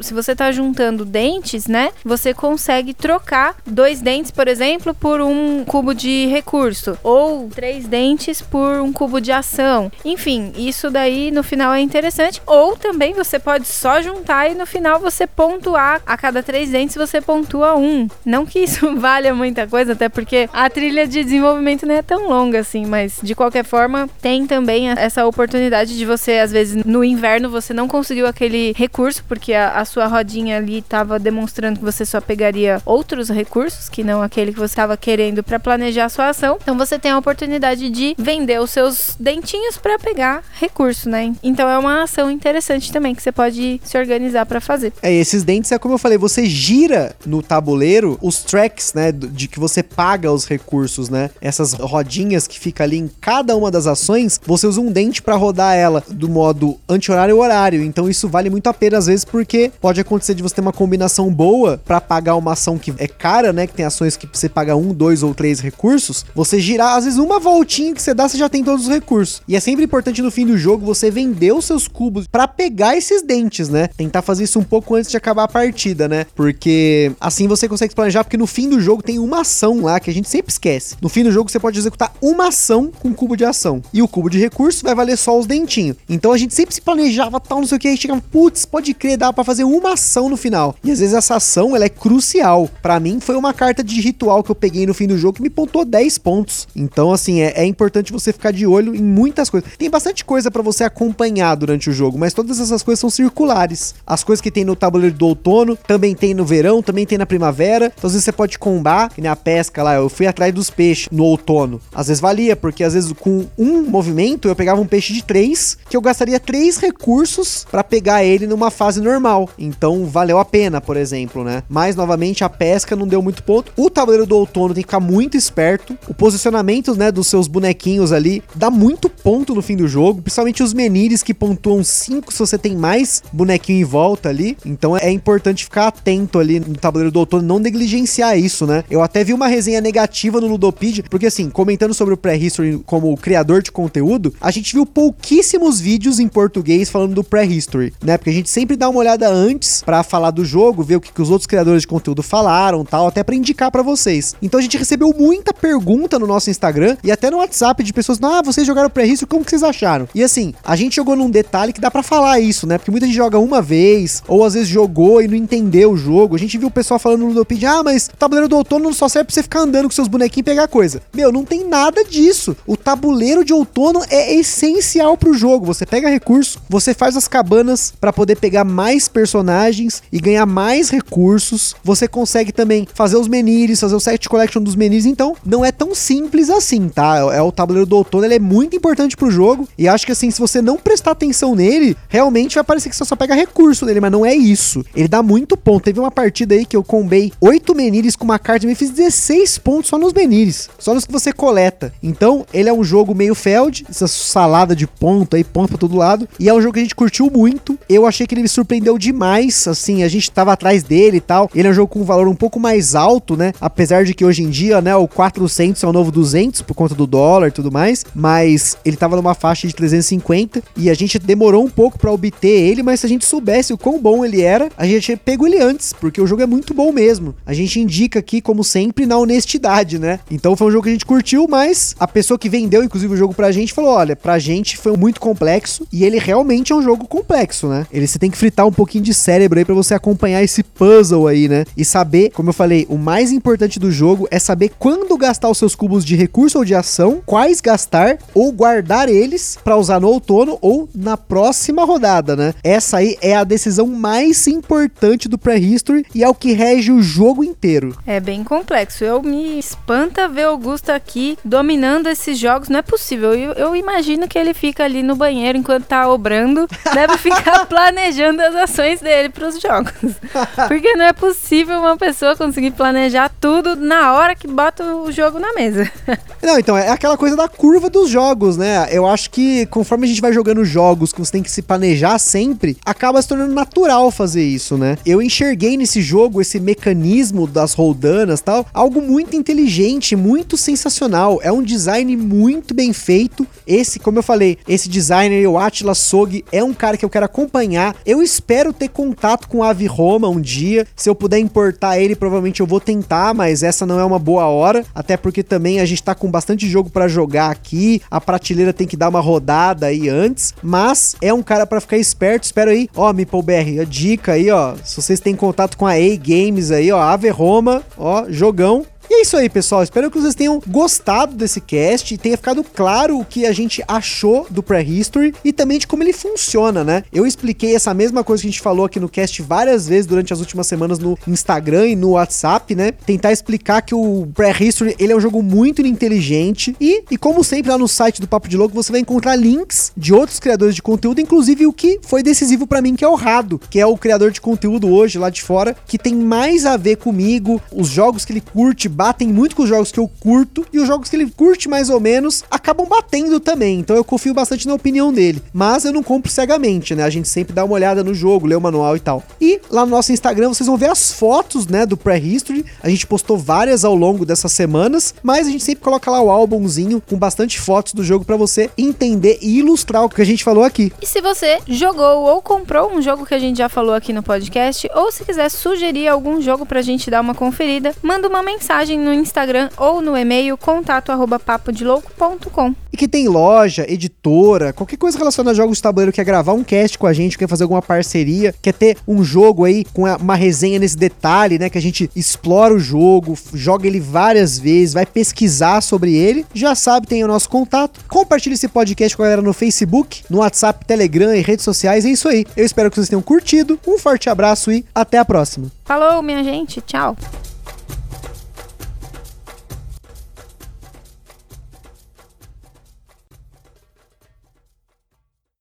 se 0.00 0.14
você 0.14 0.34
tá 0.34 0.50
juntando 0.52 1.04
dentes, 1.04 1.66
né? 1.66 1.90
Você 2.04 2.32
consegue 2.32 2.94
trocar 2.94 3.56
dois 3.66 4.00
dentes, 4.00 4.30
por 4.30 4.48
exemplo, 4.48 4.94
por 4.94 5.20
um 5.20 5.64
cubo 5.64 5.94
de 5.94 6.26
recurso, 6.26 6.98
ou 7.02 7.48
três 7.48 7.86
dentes 7.86 8.40
por 8.40 8.80
um 8.80 8.92
cubo 8.92 9.20
de 9.20 9.32
ação. 9.32 9.90
Enfim, 10.04 10.52
isso 10.56 10.90
daí 10.90 11.30
no 11.30 11.42
final 11.42 11.72
é 11.72 11.80
interessante. 11.80 12.40
Ou 12.46 12.76
também 12.76 13.14
você 13.14 13.38
pode 13.38 13.66
só 13.66 14.00
juntar 14.00 14.50
e 14.50 14.54
no 14.54 14.66
final 14.66 15.00
você 15.00 15.26
pontuar 15.26 16.02
a 16.06 16.16
cada 16.16 16.42
três 16.42 16.70
dentes 16.70 16.96
você 16.96 17.20
pontua 17.20 17.76
um. 17.76 18.08
Não 18.24 18.46
que 18.46 18.60
isso 18.60 18.94
valha 18.96 19.34
muita 19.34 19.66
coisa, 19.66 19.92
até 19.92 20.08
porque 20.08 20.48
a 20.52 20.68
trilha 20.70 21.06
de 21.06 21.22
desenvolvimento 21.22 21.86
não 21.86 21.94
é 21.94 22.02
tão 22.02 22.28
longa 22.28 22.60
assim, 22.60 22.86
mas 22.86 23.18
de 23.22 23.34
qualquer 23.34 23.64
forma 23.64 24.08
tem 24.26 24.44
também 24.44 24.88
essa 24.88 25.24
oportunidade 25.24 25.96
de 25.96 26.04
você, 26.04 26.38
às 26.38 26.50
vezes, 26.50 26.84
no 26.84 27.04
inverno, 27.04 27.48
você 27.48 27.72
não 27.72 27.86
conseguiu 27.86 28.26
aquele 28.26 28.72
recurso, 28.76 29.22
porque 29.28 29.54
a, 29.54 29.78
a 29.78 29.84
sua 29.84 30.08
rodinha 30.08 30.56
ali 30.56 30.78
estava 30.78 31.16
demonstrando 31.16 31.78
que 31.78 31.84
você 31.84 32.04
só 32.04 32.20
pegaria 32.20 32.82
outros 32.84 33.28
recursos, 33.28 33.88
que 33.88 34.02
não 34.02 34.20
aquele 34.20 34.52
que 34.52 34.58
você 34.58 34.72
estava 34.72 34.96
querendo 34.96 35.44
para 35.44 35.60
planejar 35.60 36.06
a 36.06 36.08
sua 36.08 36.30
ação. 36.30 36.58
Então 36.60 36.76
você 36.76 36.98
tem 36.98 37.12
a 37.12 37.18
oportunidade 37.18 37.88
de 37.88 38.16
vender 38.18 38.60
os 38.60 38.72
seus 38.72 39.14
dentinhos 39.20 39.78
para 39.78 39.96
pegar 39.96 40.42
recurso, 40.58 41.08
né? 41.08 41.32
Então 41.40 41.68
é 41.68 41.78
uma 41.78 42.02
ação 42.02 42.28
interessante 42.28 42.90
também 42.90 43.14
que 43.14 43.22
você 43.22 43.30
pode 43.30 43.80
se 43.84 43.96
organizar 43.96 44.44
para 44.44 44.60
fazer. 44.60 44.92
É, 45.02 45.12
esses 45.12 45.44
dentes 45.44 45.70
é 45.70 45.78
como 45.78 45.94
eu 45.94 45.98
falei, 45.98 46.18
você 46.18 46.46
gira 46.46 47.14
no 47.24 47.44
tabuleiro 47.44 48.18
os 48.20 48.42
tracks, 48.42 48.92
né, 48.92 49.12
de 49.12 49.46
que 49.46 49.60
você 49.60 49.84
paga 49.84 50.32
os 50.32 50.46
recursos, 50.46 51.08
né? 51.08 51.30
Essas 51.40 51.74
rodinhas 51.74 52.48
que 52.48 52.58
fica 52.58 52.82
ali 52.82 52.98
em 52.98 53.08
cada 53.20 53.56
uma 53.56 53.70
das 53.70 53.86
ações 53.86 54.15
você 54.44 54.66
usa 54.66 54.80
um 54.80 54.90
dente 54.90 55.22
para 55.22 55.36
rodar 55.36 55.74
ela 55.74 56.02
do 56.08 56.28
modo 56.28 56.78
anti-horário 56.88 57.38
horário. 57.38 57.82
Então 57.82 58.08
isso 58.08 58.28
vale 58.28 58.50
muito 58.50 58.66
a 58.66 58.74
pena 58.74 58.98
às 58.98 59.06
vezes 59.06 59.24
porque 59.24 59.70
pode 59.80 60.00
acontecer 60.00 60.34
de 60.34 60.42
você 60.42 60.54
ter 60.54 60.60
uma 60.60 60.72
combinação 60.72 61.32
boa 61.32 61.80
para 61.84 62.00
pagar 62.00 62.36
uma 62.36 62.52
ação 62.52 62.78
que 62.78 62.92
é 62.98 63.06
cara, 63.06 63.52
né? 63.52 63.66
Que 63.66 63.74
tem 63.74 63.84
ações 63.84 64.16
que 64.16 64.28
você 64.30 64.48
paga 64.48 64.76
um, 64.76 64.92
dois 64.92 65.22
ou 65.22 65.34
três 65.34 65.60
recursos. 65.60 66.24
Você 66.34 66.60
girar, 66.60 66.96
às 66.96 67.04
vezes, 67.04 67.18
uma 67.18 67.38
voltinha 67.38 67.94
que 67.94 68.02
você 68.02 68.14
dá, 68.14 68.28
você 68.28 68.38
já 68.38 68.48
tem 68.48 68.64
todos 68.64 68.86
os 68.86 68.92
recursos. 68.92 69.42
E 69.46 69.56
é 69.56 69.60
sempre 69.60 69.84
importante 69.84 70.22
no 70.22 70.30
fim 70.30 70.46
do 70.46 70.56
jogo 70.56 70.84
você 70.84 71.10
vender 71.10 71.52
os 71.52 71.64
seus 71.64 71.86
cubos 71.88 72.26
para 72.26 72.48
pegar 72.48 72.96
esses 72.96 73.22
dentes, 73.22 73.68
né? 73.68 73.88
Tentar 73.96 74.22
fazer 74.22 74.44
isso 74.44 74.58
um 74.58 74.64
pouco 74.64 74.94
antes 74.94 75.10
de 75.10 75.16
acabar 75.16 75.44
a 75.44 75.48
partida, 75.48 76.08
né? 76.08 76.26
Porque 76.34 77.12
assim 77.20 77.46
você 77.46 77.68
consegue 77.68 77.94
planejar, 77.94 78.24
porque 78.24 78.36
no 78.36 78.46
fim 78.46 78.68
do 78.68 78.80
jogo 78.80 79.02
tem 79.02 79.18
uma 79.18 79.40
ação 79.40 79.82
lá 79.82 80.00
que 80.00 80.10
a 80.10 80.14
gente 80.14 80.28
sempre 80.28 80.50
esquece. 80.52 80.96
No 81.00 81.08
fim 81.08 81.22
do 81.22 81.32
jogo 81.32 81.50
você 81.50 81.58
pode 81.58 81.78
executar 81.78 82.12
uma 82.20 82.48
ação 82.48 82.90
com 82.98 83.08
um 83.08 83.12
cubo 83.12 83.36
de 83.36 83.44
ação 83.44 83.82
e 83.92 84.02
o 84.02 84.05
cubo 84.08 84.30
de 84.30 84.38
recurso 84.38 84.84
vai 84.84 84.94
valer 84.94 85.16
só 85.16 85.38
os 85.38 85.46
dentinhos. 85.46 85.96
Então 86.08 86.32
a 86.32 86.38
gente 86.38 86.54
sempre 86.54 86.74
se 86.74 86.80
planejava 86.80 87.40
tal, 87.40 87.60
não 87.60 87.66
sei 87.66 87.76
o 87.76 87.80
que, 87.80 87.88
a 87.88 87.90
gente 87.90 88.02
chegava, 88.02 88.22
putz, 88.30 88.64
pode 88.64 88.94
crer, 88.94 89.16
dá 89.16 89.32
para 89.32 89.44
fazer 89.44 89.64
uma 89.64 89.92
ação 89.94 90.28
no 90.28 90.36
final. 90.36 90.74
E 90.82 90.90
às 90.90 91.00
vezes 91.00 91.14
essa 91.14 91.36
ação, 91.36 91.74
ela 91.74 91.84
é 91.84 91.88
crucial. 91.88 92.68
Para 92.82 92.98
mim 93.00 93.20
foi 93.20 93.36
uma 93.36 93.52
carta 93.52 93.82
de 93.82 94.00
ritual 94.00 94.42
que 94.42 94.50
eu 94.50 94.54
peguei 94.54 94.86
no 94.86 94.94
fim 94.94 95.06
do 95.06 95.18
jogo 95.18 95.36
que 95.36 95.42
me 95.42 95.50
pontou 95.50 95.84
10 95.84 96.18
pontos. 96.18 96.68
Então 96.74 97.12
assim, 97.12 97.40
é, 97.40 97.52
é 97.56 97.64
importante 97.64 98.12
você 98.12 98.32
ficar 98.32 98.52
de 98.52 98.66
olho 98.66 98.94
em 98.94 99.02
muitas 99.02 99.50
coisas. 99.50 99.70
Tem 99.78 99.90
bastante 99.90 100.24
coisa 100.24 100.50
para 100.50 100.62
você 100.62 100.84
acompanhar 100.84 101.54
durante 101.54 101.90
o 101.90 101.92
jogo, 101.92 102.18
mas 102.18 102.32
todas 102.32 102.60
essas 102.60 102.82
coisas 102.82 103.00
são 103.00 103.10
circulares. 103.10 103.94
As 104.06 104.22
coisas 104.22 104.40
que 104.40 104.50
tem 104.50 104.64
no 104.64 104.76
tabuleiro 104.76 105.16
do 105.16 105.26
outono, 105.26 105.76
também 105.76 106.14
tem 106.14 106.34
no 106.34 106.44
verão, 106.44 106.82
também 106.82 107.06
tem 107.06 107.18
na 107.18 107.26
primavera. 107.26 107.92
Então 107.96 108.08
às 108.08 108.12
vezes 108.12 108.24
você 108.24 108.32
pode 108.32 108.58
combar, 108.58 109.10
que 109.10 109.20
nem 109.20 109.30
a 109.30 109.36
pesca 109.36 109.82
lá, 109.82 109.94
eu 109.94 110.08
fui 110.08 110.26
atrás 110.26 110.52
dos 110.52 110.70
peixes 110.70 111.08
no 111.10 111.24
outono. 111.24 111.80
Às 111.94 112.08
vezes 112.08 112.20
valia, 112.20 112.56
porque 112.56 112.84
às 112.84 112.94
vezes 112.94 113.12
com 113.12 113.46
um 113.58 113.82
movimento, 113.96 114.48
eu 114.48 114.54
pegava 114.54 114.80
um 114.80 114.86
peixe 114.86 115.12
de 115.12 115.24
3, 115.24 115.78
que 115.88 115.96
eu 115.96 116.00
gastaria 116.00 116.38
3 116.38 116.76
recursos 116.76 117.66
para 117.70 117.82
pegar 117.82 118.22
ele 118.24 118.46
numa 118.46 118.70
fase 118.70 119.00
normal. 119.00 119.48
Então 119.58 120.04
valeu 120.04 120.38
a 120.38 120.44
pena, 120.44 120.80
por 120.80 120.96
exemplo, 120.96 121.42
né? 121.42 121.62
Mas 121.68 121.96
novamente 121.96 122.44
a 122.44 122.48
pesca 122.48 122.94
não 122.94 123.06
deu 123.06 123.22
muito 123.22 123.42
ponto. 123.42 123.72
O 123.76 123.88
tabuleiro 123.88 124.26
do 124.26 124.36
outono 124.36 124.74
tem 124.74 124.82
que 124.82 124.88
ficar 124.88 125.00
muito 125.00 125.36
esperto. 125.36 125.96
O 126.08 126.14
posicionamento, 126.14 126.94
né, 126.94 127.10
dos 127.10 127.26
seus 127.26 127.48
bonequinhos 127.48 128.12
ali 128.12 128.42
dá 128.54 128.70
muito 128.70 129.08
ponto 129.08 129.54
no 129.54 129.62
fim 129.62 129.76
do 129.76 129.88
jogo, 129.88 130.20
principalmente 130.20 130.62
os 130.62 130.74
menires 130.74 131.22
que 131.22 131.32
pontuam 131.32 131.82
5 131.82 132.32
se 132.32 132.38
você 132.38 132.58
tem 132.58 132.76
mais 132.76 133.22
bonequinho 133.32 133.80
em 133.80 133.84
volta 133.84 134.28
ali. 134.28 134.56
Então 134.64 134.96
é 134.96 135.10
importante 135.10 135.64
ficar 135.64 135.88
atento 135.88 136.38
ali 136.38 136.60
no 136.60 136.76
tabuleiro 136.76 137.10
do 137.10 137.18
outono, 137.20 137.42
não 137.42 137.58
negligenciar 137.58 138.38
isso, 138.38 138.66
né? 138.66 138.84
Eu 138.90 139.02
até 139.02 139.24
vi 139.24 139.32
uma 139.32 139.46
resenha 139.46 139.80
negativa 139.80 140.40
no 140.40 140.48
Ludopedia, 140.48 141.04
porque 141.08 141.26
assim, 141.26 141.48
comentando 141.48 141.94
sobre 141.94 142.12
o 142.12 142.16
Prehistory 142.16 142.82
como 142.84 143.16
criador 143.16 143.62
de 143.62 143.72
conteúdo, 143.86 144.34
a 144.40 144.50
gente 144.50 144.74
viu 144.74 144.84
pouquíssimos 144.84 145.80
vídeos 145.80 146.18
em 146.18 146.28
português 146.28 146.90
falando 146.90 147.14
do 147.14 147.24
pré-history, 147.24 147.94
né? 148.02 148.18
Porque 148.18 148.30
a 148.30 148.32
gente 148.32 148.50
sempre 148.50 148.76
dá 148.76 148.88
uma 148.88 148.98
olhada 148.98 149.28
antes 149.28 149.82
para 149.82 150.02
falar 150.02 150.32
do 150.32 150.44
jogo, 150.44 150.82
ver 150.82 150.96
o 150.96 151.00
que, 151.00 151.12
que 151.12 151.22
os 151.22 151.30
outros 151.30 151.46
criadores 151.46 151.82
de 151.82 151.88
conteúdo 151.88 152.22
falaram, 152.22 152.84
tal, 152.84 153.06
até 153.06 153.22
para 153.22 153.34
indicar 153.34 153.70
para 153.70 153.82
vocês. 153.82 154.34
Então 154.42 154.58
a 154.58 154.62
gente 154.62 154.76
recebeu 154.76 155.14
muita 155.16 155.54
pergunta 155.54 156.18
no 156.18 156.26
nosso 156.26 156.50
Instagram 156.50 156.96
e 157.04 157.12
até 157.12 157.30
no 157.30 157.38
WhatsApp 157.38 157.82
de 157.82 157.92
pessoas, 157.92 158.18
ah, 158.22 158.42
vocês 158.42 158.66
jogaram 158.66 158.90
pré-risco, 158.90 159.26
como 159.26 159.44
que 159.44 159.50
vocês 159.50 159.62
acharam? 159.62 160.08
E 160.14 160.22
assim, 160.22 160.52
a 160.64 160.74
gente 160.74 160.96
jogou 160.96 161.14
num 161.14 161.30
detalhe 161.30 161.72
que 161.72 161.80
dá 161.80 161.90
para 161.90 162.02
falar 162.02 162.40
isso, 162.40 162.66
né? 162.66 162.78
Porque 162.78 162.90
muita 162.90 163.06
gente 163.06 163.16
joga 163.16 163.38
uma 163.38 163.62
vez, 163.62 164.22
ou 164.26 164.44
às 164.44 164.54
vezes 164.54 164.68
jogou 164.68 165.22
e 165.22 165.28
não 165.28 165.36
entendeu 165.36 165.92
o 165.92 165.96
jogo. 165.96 166.34
A 166.34 166.38
gente 166.38 166.58
viu 166.58 166.68
o 166.68 166.70
pessoal 166.70 166.98
falando 166.98 167.20
no 167.20 167.28
Ludopid, 167.28 167.64
ah, 167.64 167.82
mas 167.82 168.08
o 168.12 168.16
tabuleiro 168.16 168.48
do 168.48 168.56
outono 168.56 168.92
só 168.92 169.08
serve 169.08 169.26
pra 169.26 169.34
você 169.34 169.42
ficar 169.42 169.60
andando 169.60 169.86
com 169.86 169.94
seus 169.94 170.08
bonequinhos 170.08 170.42
e 170.42 170.50
pegar 170.50 170.68
coisa. 170.68 171.00
Meu, 171.14 171.30
não 171.30 171.44
tem 171.44 171.64
nada 171.68 172.04
disso. 172.04 172.56
O 172.66 172.76
tabuleiro 172.76 173.44
de 173.44 173.52
outono 173.52 173.75
é 174.10 174.34
essencial 174.34 175.16
pro 175.16 175.34
jogo. 175.34 175.66
Você 175.66 175.84
pega 175.84 176.08
recurso, 176.08 176.60
você 176.68 176.94
faz 176.94 177.16
as 177.16 177.28
cabanas 177.28 177.92
para 178.00 178.12
poder 178.12 178.36
pegar 178.36 178.64
mais 178.64 179.08
personagens 179.08 180.02
e 180.10 180.18
ganhar 180.18 180.46
mais 180.46 180.90
recursos. 180.90 181.74
Você 181.84 182.08
consegue 182.08 182.52
também 182.52 182.86
fazer 182.94 183.16
os 183.16 183.28
menires, 183.28 183.80
fazer 183.80 183.94
o 183.94 184.00
set 184.00 184.28
collection 184.28 184.62
dos 184.62 184.74
menires. 184.74 185.06
Então, 185.06 185.36
não 185.44 185.64
é 185.64 185.70
tão 185.70 185.94
simples 185.94 186.48
assim, 186.48 186.88
tá? 186.88 187.18
É 187.32 187.42
o 187.42 187.52
tabuleiro 187.52 187.86
do 187.86 187.96
outono, 187.96 188.24
ele 188.24 188.34
é 188.34 188.38
muito 188.38 188.76
importante 188.76 189.16
pro 189.16 189.30
jogo. 189.30 189.68
E 189.76 189.86
acho 189.88 190.06
que 190.06 190.12
assim, 190.12 190.30
se 190.30 190.40
você 190.40 190.62
não 190.62 190.78
prestar 190.78 191.12
atenção 191.12 191.54
nele, 191.54 191.96
realmente 192.08 192.54
vai 192.54 192.64
parecer 192.64 192.88
que 192.88 192.96
você 192.96 193.04
só 193.04 193.16
pega 193.16 193.34
recurso 193.34 193.84
dele, 193.84 194.00
mas 194.00 194.12
não 194.12 194.24
é 194.24 194.34
isso. 194.34 194.84
Ele 194.94 195.08
dá 195.08 195.22
muito 195.22 195.56
ponto. 195.56 195.84
Teve 195.84 196.00
uma 196.00 196.10
partida 196.10 196.54
aí 196.54 196.64
que 196.64 196.76
eu 196.76 196.82
combei 196.82 197.32
8 197.40 197.74
menires 197.74 198.16
com 198.16 198.24
uma 198.24 198.38
carta 198.38 198.66
e 198.66 198.74
fiz 198.74 198.90
16 198.90 199.58
pontos 199.58 199.90
só 199.90 199.98
nos 199.98 200.12
menires, 200.12 200.68
só 200.78 200.94
nos 200.94 201.04
que 201.04 201.12
você 201.12 201.32
coleta. 201.32 201.92
Então, 202.02 202.46
ele 202.52 202.68
é 202.68 202.72
um 202.72 202.84
jogo 202.84 203.14
meio 203.14 203.34
Feld, 203.56 203.86
essa 203.88 204.06
salada 204.06 204.76
de 204.76 204.86
ponto 204.86 205.34
aí, 205.34 205.42
ponto 205.42 205.70
pra 205.70 205.78
todo 205.78 205.96
lado. 205.96 206.28
E 206.38 206.48
é 206.48 206.52
um 206.52 206.60
jogo 206.60 206.74
que 206.74 206.80
a 206.80 206.82
gente 206.82 206.94
curtiu 206.94 207.30
muito. 207.30 207.78
Eu 207.88 208.04
achei 208.04 208.26
que 208.26 208.34
ele 208.34 208.42
me 208.42 208.48
surpreendeu 208.48 208.98
demais, 208.98 209.66
assim, 209.66 210.02
a 210.02 210.08
gente 210.08 210.30
tava 210.30 210.52
atrás 210.52 210.82
dele 210.82 211.16
e 211.16 211.20
tal. 211.20 211.50
Ele 211.54 211.66
é 211.66 211.70
um 211.70 211.74
jogo 211.74 211.88
com 211.88 212.00
um 212.00 212.04
valor 212.04 212.28
um 212.28 212.34
pouco 212.34 212.60
mais 212.60 212.94
alto, 212.94 213.34
né? 213.34 213.52
Apesar 213.58 214.04
de 214.04 214.12
que 214.12 214.24
hoje 214.24 214.42
em 214.42 214.50
dia, 214.50 214.82
né, 214.82 214.94
o 214.94 215.08
400 215.08 215.82
é 215.82 215.86
o 215.86 215.92
novo 215.92 216.12
200 216.12 216.60
por 216.62 216.74
conta 216.74 216.94
do 216.94 217.06
dólar 217.06 217.48
e 217.48 217.50
tudo 217.50 217.72
mais, 217.72 218.04
mas 218.14 218.76
ele 218.84 218.96
tava 218.96 219.16
numa 219.16 219.34
faixa 219.34 219.66
de 219.66 219.74
350 219.74 220.62
e 220.76 220.90
a 220.90 220.94
gente 220.94 221.18
demorou 221.18 221.64
um 221.64 221.70
pouco 221.70 221.98
para 221.98 222.12
obter 222.12 222.48
ele, 222.48 222.82
mas 222.82 223.00
se 223.00 223.06
a 223.06 223.08
gente 223.08 223.24
soubesse 223.24 223.72
o 223.72 223.78
quão 223.78 223.98
bom 223.98 224.24
ele 224.24 224.42
era, 224.42 224.68
a 224.76 224.86
gente 224.86 225.00
tinha 225.00 225.16
pego 225.16 225.46
ele 225.46 225.58
antes, 225.58 225.94
porque 225.94 226.20
o 226.20 226.26
jogo 226.26 226.42
é 226.42 226.46
muito 226.46 226.74
bom 226.74 226.92
mesmo. 226.92 227.34
A 227.46 227.54
gente 227.54 227.80
indica 227.80 228.18
aqui, 228.18 228.42
como 228.42 228.62
sempre, 228.62 229.06
na 229.06 229.16
honestidade, 229.16 229.98
né? 229.98 230.20
Então 230.30 230.54
foi 230.54 230.68
um 230.68 230.70
jogo 230.70 230.84
que 230.84 230.90
a 230.90 230.92
gente 230.92 231.06
curtiu, 231.06 231.46
mas 231.48 231.96
a 231.98 232.06
pessoa 232.06 232.38
que 232.38 232.48
vendeu, 232.48 232.84
inclusive, 232.84 233.14
o 233.14 233.16
jogo 233.16 233.32
pra 233.32 233.45
gente 233.52 233.72
falou: 233.72 233.90
olha, 233.90 234.16
pra 234.16 234.38
gente 234.38 234.76
foi 234.76 234.96
muito 234.96 235.20
complexo 235.20 235.86
e 235.92 236.04
ele 236.04 236.18
realmente 236.18 236.72
é 236.72 236.76
um 236.76 236.82
jogo 236.82 237.06
complexo, 237.06 237.68
né? 237.68 237.86
Ele 237.92 238.06
você 238.06 238.18
tem 238.18 238.30
que 238.30 238.38
fritar 238.38 238.66
um 238.66 238.72
pouquinho 238.72 239.04
de 239.04 239.12
cérebro 239.12 239.58
aí 239.58 239.64
pra 239.64 239.74
você 239.74 239.94
acompanhar 239.94 240.42
esse 240.42 240.62
puzzle 240.62 241.26
aí, 241.26 241.48
né? 241.48 241.64
E 241.76 241.84
saber, 241.84 242.30
como 242.30 242.50
eu 242.50 242.54
falei, 242.54 242.86
o 242.88 242.96
mais 242.96 243.32
importante 243.32 243.78
do 243.78 243.90
jogo 243.90 244.28
é 244.30 244.38
saber 244.38 244.72
quando 244.78 245.16
gastar 245.16 245.48
os 245.48 245.58
seus 245.58 245.74
cubos 245.74 246.04
de 246.04 246.16
recurso 246.16 246.58
ou 246.58 246.64
de 246.64 246.74
ação, 246.74 247.22
quais 247.24 247.60
gastar 247.60 248.18
ou 248.34 248.52
guardar 248.52 249.08
eles 249.08 249.58
para 249.62 249.76
usar 249.76 250.00
no 250.00 250.08
outono 250.08 250.58
ou 250.60 250.88
na 250.94 251.16
próxima 251.16 251.84
rodada, 251.84 252.36
né? 252.36 252.54
Essa 252.62 252.98
aí 252.98 253.16
é 253.20 253.34
a 253.34 253.44
decisão 253.44 253.86
mais 253.86 254.46
importante 254.46 255.28
do 255.28 255.38
pré-history 255.38 256.04
e 256.14 256.22
é 256.22 256.28
o 256.28 256.34
que 256.34 256.52
rege 256.52 256.92
o 256.92 257.02
jogo 257.02 257.42
inteiro. 257.44 257.96
É 258.06 258.20
bem 258.20 258.44
complexo. 258.44 259.04
Eu 259.04 259.22
me 259.22 259.58
espanta 259.58 260.28
ver 260.28 260.44
Augusto 260.44 260.90
aqui 260.90 261.38
dominando 261.44 262.08
esses 262.08 262.38
jogos. 262.38 262.68
Não 262.68 262.78
é 262.78 262.82
possível. 262.82 263.34
Eu, 263.36 263.52
eu 263.52 263.76
imagino 263.76 264.26
que 264.26 264.38
ele 264.38 264.54
fica 264.54 264.84
ali 264.84 265.02
no 265.02 265.16
banheiro 265.16 265.58
enquanto 265.58 265.84
tá 265.84 266.08
obrando. 266.08 266.66
Deve 266.92 267.18
ficar 267.18 267.66
planejando 267.66 268.42
as 268.42 268.54
ações 268.54 269.00
dele 269.00 269.28
pros 269.28 269.60
jogos. 269.60 269.92
Porque 270.68 270.94
não 270.94 271.04
é 271.04 271.12
possível 271.12 271.78
uma 271.78 271.96
pessoa 271.96 272.36
conseguir 272.36 272.72
planejar 272.72 273.30
tudo 273.40 273.76
na 273.76 274.12
hora 274.14 274.34
que 274.34 274.46
bota 274.46 274.84
o 274.84 275.10
jogo 275.12 275.38
na 275.38 275.52
mesa. 275.52 275.90
Não, 276.42 276.58
então, 276.58 276.76
é 276.76 276.90
aquela 276.90 277.16
coisa 277.16 277.34
da 277.34 277.48
curva 277.48 277.90
dos 277.90 278.08
jogos, 278.08 278.56
né? 278.56 278.86
Eu 278.90 279.06
acho 279.06 279.30
que 279.30 279.66
conforme 279.66 280.04
a 280.04 280.08
gente 280.08 280.20
vai 280.20 280.32
jogando 280.32 280.64
jogos 280.64 281.12
que 281.12 281.18
você 281.18 281.32
tem 281.32 281.42
que 281.42 281.50
se 281.50 281.62
planejar 281.62 282.18
sempre, 282.18 282.76
acaba 282.84 283.20
se 283.20 283.26
tornando 283.26 283.52
natural 283.52 284.10
fazer 284.10 284.44
isso, 284.44 284.76
né? 284.76 284.96
Eu 285.04 285.20
enxerguei 285.20 285.76
nesse 285.76 286.00
jogo 286.00 286.40
esse 286.40 286.60
mecanismo 286.60 287.46
das 287.46 287.72
roldanas 287.72 288.40
tal, 288.40 288.66
algo 288.72 289.02
muito 289.02 289.34
inteligente, 289.34 290.14
muito 290.14 290.56
sensacional. 290.56 291.40
É 291.42 291.50
um 291.50 291.62
design 291.62 292.16
muito 292.16 292.74
bem 292.74 292.92
feito. 292.92 293.25
Esse, 293.66 293.98
como 293.98 294.18
eu 294.18 294.22
falei, 294.22 294.58
esse 294.66 294.88
designer, 294.88 295.46
o 295.48 295.58
Atila 295.58 295.94
Sog, 295.94 296.44
é 296.52 296.62
um 296.62 296.74
cara 296.74 296.96
que 296.96 297.04
eu 297.04 297.10
quero 297.10 297.26
acompanhar. 297.26 297.96
Eu 298.04 298.22
espero 298.22 298.72
ter 298.72 298.88
contato 298.88 299.48
com 299.48 299.62
a 299.62 299.70
Ave 299.70 299.86
Roma 299.86 300.28
um 300.28 300.40
dia. 300.40 300.86
Se 300.94 301.08
eu 301.08 301.14
puder 301.14 301.38
importar 301.38 301.98
ele, 301.98 302.16
provavelmente 302.16 302.60
eu 302.60 302.66
vou 302.66 302.80
tentar, 302.80 303.34
mas 303.34 303.62
essa 303.62 303.86
não 303.86 303.98
é 303.98 304.04
uma 304.04 304.18
boa 304.18 304.46
hora, 304.46 304.84
até 304.94 305.16
porque 305.16 305.42
também 305.42 305.80
a 305.80 305.84
gente 305.84 306.02
tá 306.02 306.14
com 306.14 306.30
bastante 306.30 306.68
jogo 306.68 306.90
para 306.90 307.08
jogar 307.08 307.50
aqui. 307.50 308.00
A 308.10 308.20
prateleira 308.20 308.72
tem 308.72 308.86
que 308.86 308.96
dar 308.96 309.08
uma 309.08 309.20
rodada 309.20 309.86
aí 309.86 310.08
antes, 310.08 310.54
mas 310.62 311.16
é 311.20 311.32
um 311.32 311.42
cara 311.42 311.66
para 311.66 311.80
ficar 311.80 311.98
esperto. 311.98 312.44
Espero 312.44 312.70
aí, 312.70 312.88
ó, 312.94 313.12
MeepleBR, 313.12 313.80
a 313.80 313.84
dica 313.84 314.32
aí, 314.32 314.50
ó, 314.50 314.74
se 314.84 315.00
vocês 315.00 315.20
têm 315.20 315.34
contato 315.34 315.76
com 315.76 315.86
a 315.86 315.92
A 315.92 316.16
Games 316.16 316.70
aí, 316.70 316.90
ó, 316.92 317.00
Ave 317.00 317.28
Roma, 317.28 317.82
ó, 317.96 318.26
jogão. 318.28 318.84
É 319.18 319.22
isso 319.22 319.34
aí, 319.34 319.48
pessoal. 319.48 319.82
Espero 319.82 320.10
que 320.10 320.20
vocês 320.20 320.34
tenham 320.34 320.62
gostado 320.68 321.34
desse 321.34 321.58
cast 321.58 322.12
e 322.12 322.18
tenha 322.18 322.36
ficado 322.36 322.62
claro 322.62 323.18
o 323.18 323.24
que 323.24 323.46
a 323.46 323.52
gente 323.52 323.82
achou 323.88 324.46
do 324.50 324.62
Prehistory 324.62 325.34
e 325.42 325.54
também 325.54 325.78
de 325.78 325.86
como 325.86 326.02
ele 326.02 326.12
funciona, 326.12 326.84
né? 326.84 327.02
Eu 327.10 327.26
expliquei 327.26 327.74
essa 327.74 327.94
mesma 327.94 328.22
coisa 328.22 328.42
que 328.42 328.48
a 328.48 328.50
gente 328.50 328.60
falou 328.60 328.84
aqui 328.84 329.00
no 329.00 329.08
cast 329.08 329.40
várias 329.40 329.88
vezes 329.88 330.04
durante 330.04 330.34
as 330.34 330.40
últimas 330.40 330.66
semanas 330.66 330.98
no 330.98 331.18
Instagram 331.26 331.88
e 331.88 331.96
no 331.96 332.10
WhatsApp, 332.10 332.74
né? 332.74 332.92
Tentar 332.92 333.32
explicar 333.32 333.80
que 333.80 333.94
o 333.94 334.28
Prehistory 334.34 334.94
ele 334.98 335.14
é 335.14 335.16
um 335.16 335.20
jogo 335.20 335.42
muito 335.42 335.80
inteligente 335.80 336.76
e, 336.78 337.02
e 337.10 337.16
como 337.16 337.42
sempre 337.42 337.70
lá 337.70 337.78
no 337.78 337.88
site 337.88 338.20
do 338.20 338.28
Papo 338.28 338.48
de 338.48 338.56
Louco 338.58 338.74
você 338.74 338.92
vai 338.92 339.00
encontrar 339.00 339.34
links 339.34 339.92
de 339.96 340.12
outros 340.12 340.38
criadores 340.38 340.74
de 340.74 340.82
conteúdo, 340.82 341.22
inclusive 341.22 341.66
o 341.66 341.72
que 341.72 342.00
foi 342.02 342.22
decisivo 342.22 342.66
para 342.66 342.82
mim, 342.82 342.94
que 342.94 343.04
é 343.04 343.08
o 343.08 343.14
Rado, 343.14 343.58
que 343.70 343.80
é 343.80 343.86
o 343.86 343.96
criador 343.96 344.30
de 344.30 344.42
conteúdo 344.42 344.90
hoje 344.90 345.18
lá 345.18 345.30
de 345.30 345.42
fora, 345.42 345.74
que 345.86 345.96
tem 345.96 346.14
mais 346.14 346.66
a 346.66 346.76
ver 346.76 346.96
comigo, 346.96 347.62
os 347.72 347.88
jogos 347.88 348.22
que 348.22 348.32
ele 348.34 348.42
curte 348.42 348.90
batem 349.06 349.28
muito 349.28 349.54
com 349.54 349.62
os 349.62 349.68
jogos 349.68 349.92
que 349.92 350.00
eu 350.00 350.10
curto 350.18 350.66
e 350.72 350.80
os 350.80 350.88
jogos 350.88 351.08
que 351.08 351.14
ele 351.14 351.30
curte 351.30 351.68
mais 351.68 351.90
ou 351.90 352.00
menos 352.00 352.42
acabam 352.50 352.88
batendo 352.88 353.38
também. 353.38 353.78
Então 353.78 353.94
eu 353.94 354.02
confio 354.02 354.34
bastante 354.34 354.66
na 354.66 354.74
opinião 354.74 355.12
dele. 355.12 355.40
Mas 355.52 355.84
eu 355.84 355.92
não 355.92 356.02
compro 356.02 356.28
cegamente, 356.28 356.92
né? 356.92 357.04
A 357.04 357.10
gente 357.10 357.28
sempre 357.28 357.54
dá 357.54 357.64
uma 357.64 357.74
olhada 357.74 358.02
no 358.02 358.12
jogo, 358.12 358.48
lê 358.48 358.56
o 358.56 358.60
manual 358.60 358.96
e 358.96 359.00
tal. 359.00 359.22
E 359.40 359.60
lá 359.70 359.84
no 359.84 359.92
nosso 359.92 360.10
Instagram 360.12 360.48
vocês 360.48 360.66
vão 360.66 360.76
ver 360.76 360.90
as 360.90 361.12
fotos, 361.12 361.68
né, 361.68 361.86
do 361.86 361.96
pré-history. 361.96 362.66
A 362.82 362.88
gente 362.88 363.06
postou 363.06 363.38
várias 363.38 363.84
ao 363.84 363.94
longo 363.94 364.26
dessas 364.26 364.50
semanas, 364.50 365.14
mas 365.22 365.46
a 365.46 365.50
gente 365.52 365.62
sempre 365.62 365.84
coloca 365.84 366.10
lá 366.10 366.20
o 366.20 366.28
álbumzinho 366.28 367.00
com 367.00 367.16
bastante 367.16 367.60
fotos 367.60 367.92
do 367.92 368.02
jogo 368.02 368.24
para 368.24 368.36
você 368.36 368.70
entender 368.76 369.38
e 369.40 369.60
ilustrar 369.60 370.04
o 370.04 370.08
que 370.08 370.20
a 370.20 370.26
gente 370.26 370.42
falou 370.42 370.64
aqui. 370.64 370.92
E 371.00 371.06
se 371.06 371.20
você 371.20 371.60
jogou 371.68 372.24
ou 372.24 372.42
comprou 372.42 372.92
um 372.92 373.00
jogo 373.00 373.24
que 373.24 373.34
a 373.34 373.38
gente 373.38 373.58
já 373.58 373.68
falou 373.68 373.94
aqui 373.94 374.12
no 374.12 374.24
podcast, 374.24 374.88
ou 374.96 375.12
se 375.12 375.24
quiser 375.24 375.48
sugerir 375.48 376.08
algum 376.08 376.42
jogo 376.42 376.66
pra 376.66 376.82
gente 376.82 377.08
dar 377.08 377.20
uma 377.20 377.36
conferida, 377.36 377.94
manda 378.02 378.26
uma 378.26 378.42
mensagem 378.42 378.95
no 378.98 379.12
Instagram 379.12 379.70
ou 379.76 380.00
no 380.00 380.16
e-mail 380.16 380.56
contato 380.56 381.10
arroba 381.10 381.38
papodelouco.com. 381.38 382.74
E 382.92 382.96
que 382.96 383.06
tem 383.06 383.28
loja, 383.28 383.84
editora, 383.88 384.72
qualquer 384.72 384.96
coisa 384.96 385.18
relacionada 385.18 385.52
a 385.52 385.54
jogos 385.54 385.78
de 385.78 385.82
tabuleiro, 385.82 386.12
quer 386.12 386.24
gravar 386.24 386.52
um 386.52 386.64
cast 386.64 386.98
com 386.98 387.06
a 387.06 387.12
gente, 387.12 387.36
quer 387.36 387.48
fazer 387.48 387.64
alguma 387.64 387.82
parceria, 387.82 388.54
quer 388.62 388.72
ter 388.72 388.96
um 389.06 389.22
jogo 389.22 389.64
aí 389.64 389.84
com 389.92 390.04
uma 390.04 390.34
resenha 390.34 390.78
nesse 390.78 390.96
detalhe, 390.96 391.58
né? 391.58 391.68
Que 391.68 391.78
a 391.78 391.82
gente 391.82 392.10
explora 392.16 392.74
o 392.74 392.78
jogo, 392.78 393.36
joga 393.52 393.86
ele 393.86 394.00
várias 394.00 394.58
vezes, 394.58 394.94
vai 394.94 395.04
pesquisar 395.04 395.80
sobre 395.80 396.14
ele, 396.14 396.46
já 396.54 396.74
sabe, 396.74 397.06
tem 397.06 397.22
o 397.22 397.28
nosso 397.28 397.48
contato. 397.48 398.00
Compartilhe 398.08 398.54
esse 398.54 398.68
podcast 398.68 399.16
com 399.16 399.22
a 399.22 399.26
galera 399.26 399.42
no 399.42 399.52
Facebook, 399.52 400.24
no 400.30 400.38
WhatsApp, 400.38 400.84
Telegram 400.84 401.34
e 401.34 401.40
redes 401.40 401.64
sociais. 401.64 402.04
É 402.04 402.08
isso 402.08 402.28
aí. 402.28 402.46
Eu 402.56 402.64
espero 402.64 402.90
que 402.90 402.96
vocês 402.96 403.08
tenham 403.08 403.22
curtido. 403.22 403.78
Um 403.86 403.98
forte 403.98 404.30
abraço 404.30 404.70
e 404.72 404.84
até 404.94 405.18
a 405.18 405.24
próxima. 405.24 405.70
Falou, 405.84 406.22
minha 406.22 406.42
gente. 406.42 406.80
Tchau. 406.80 407.16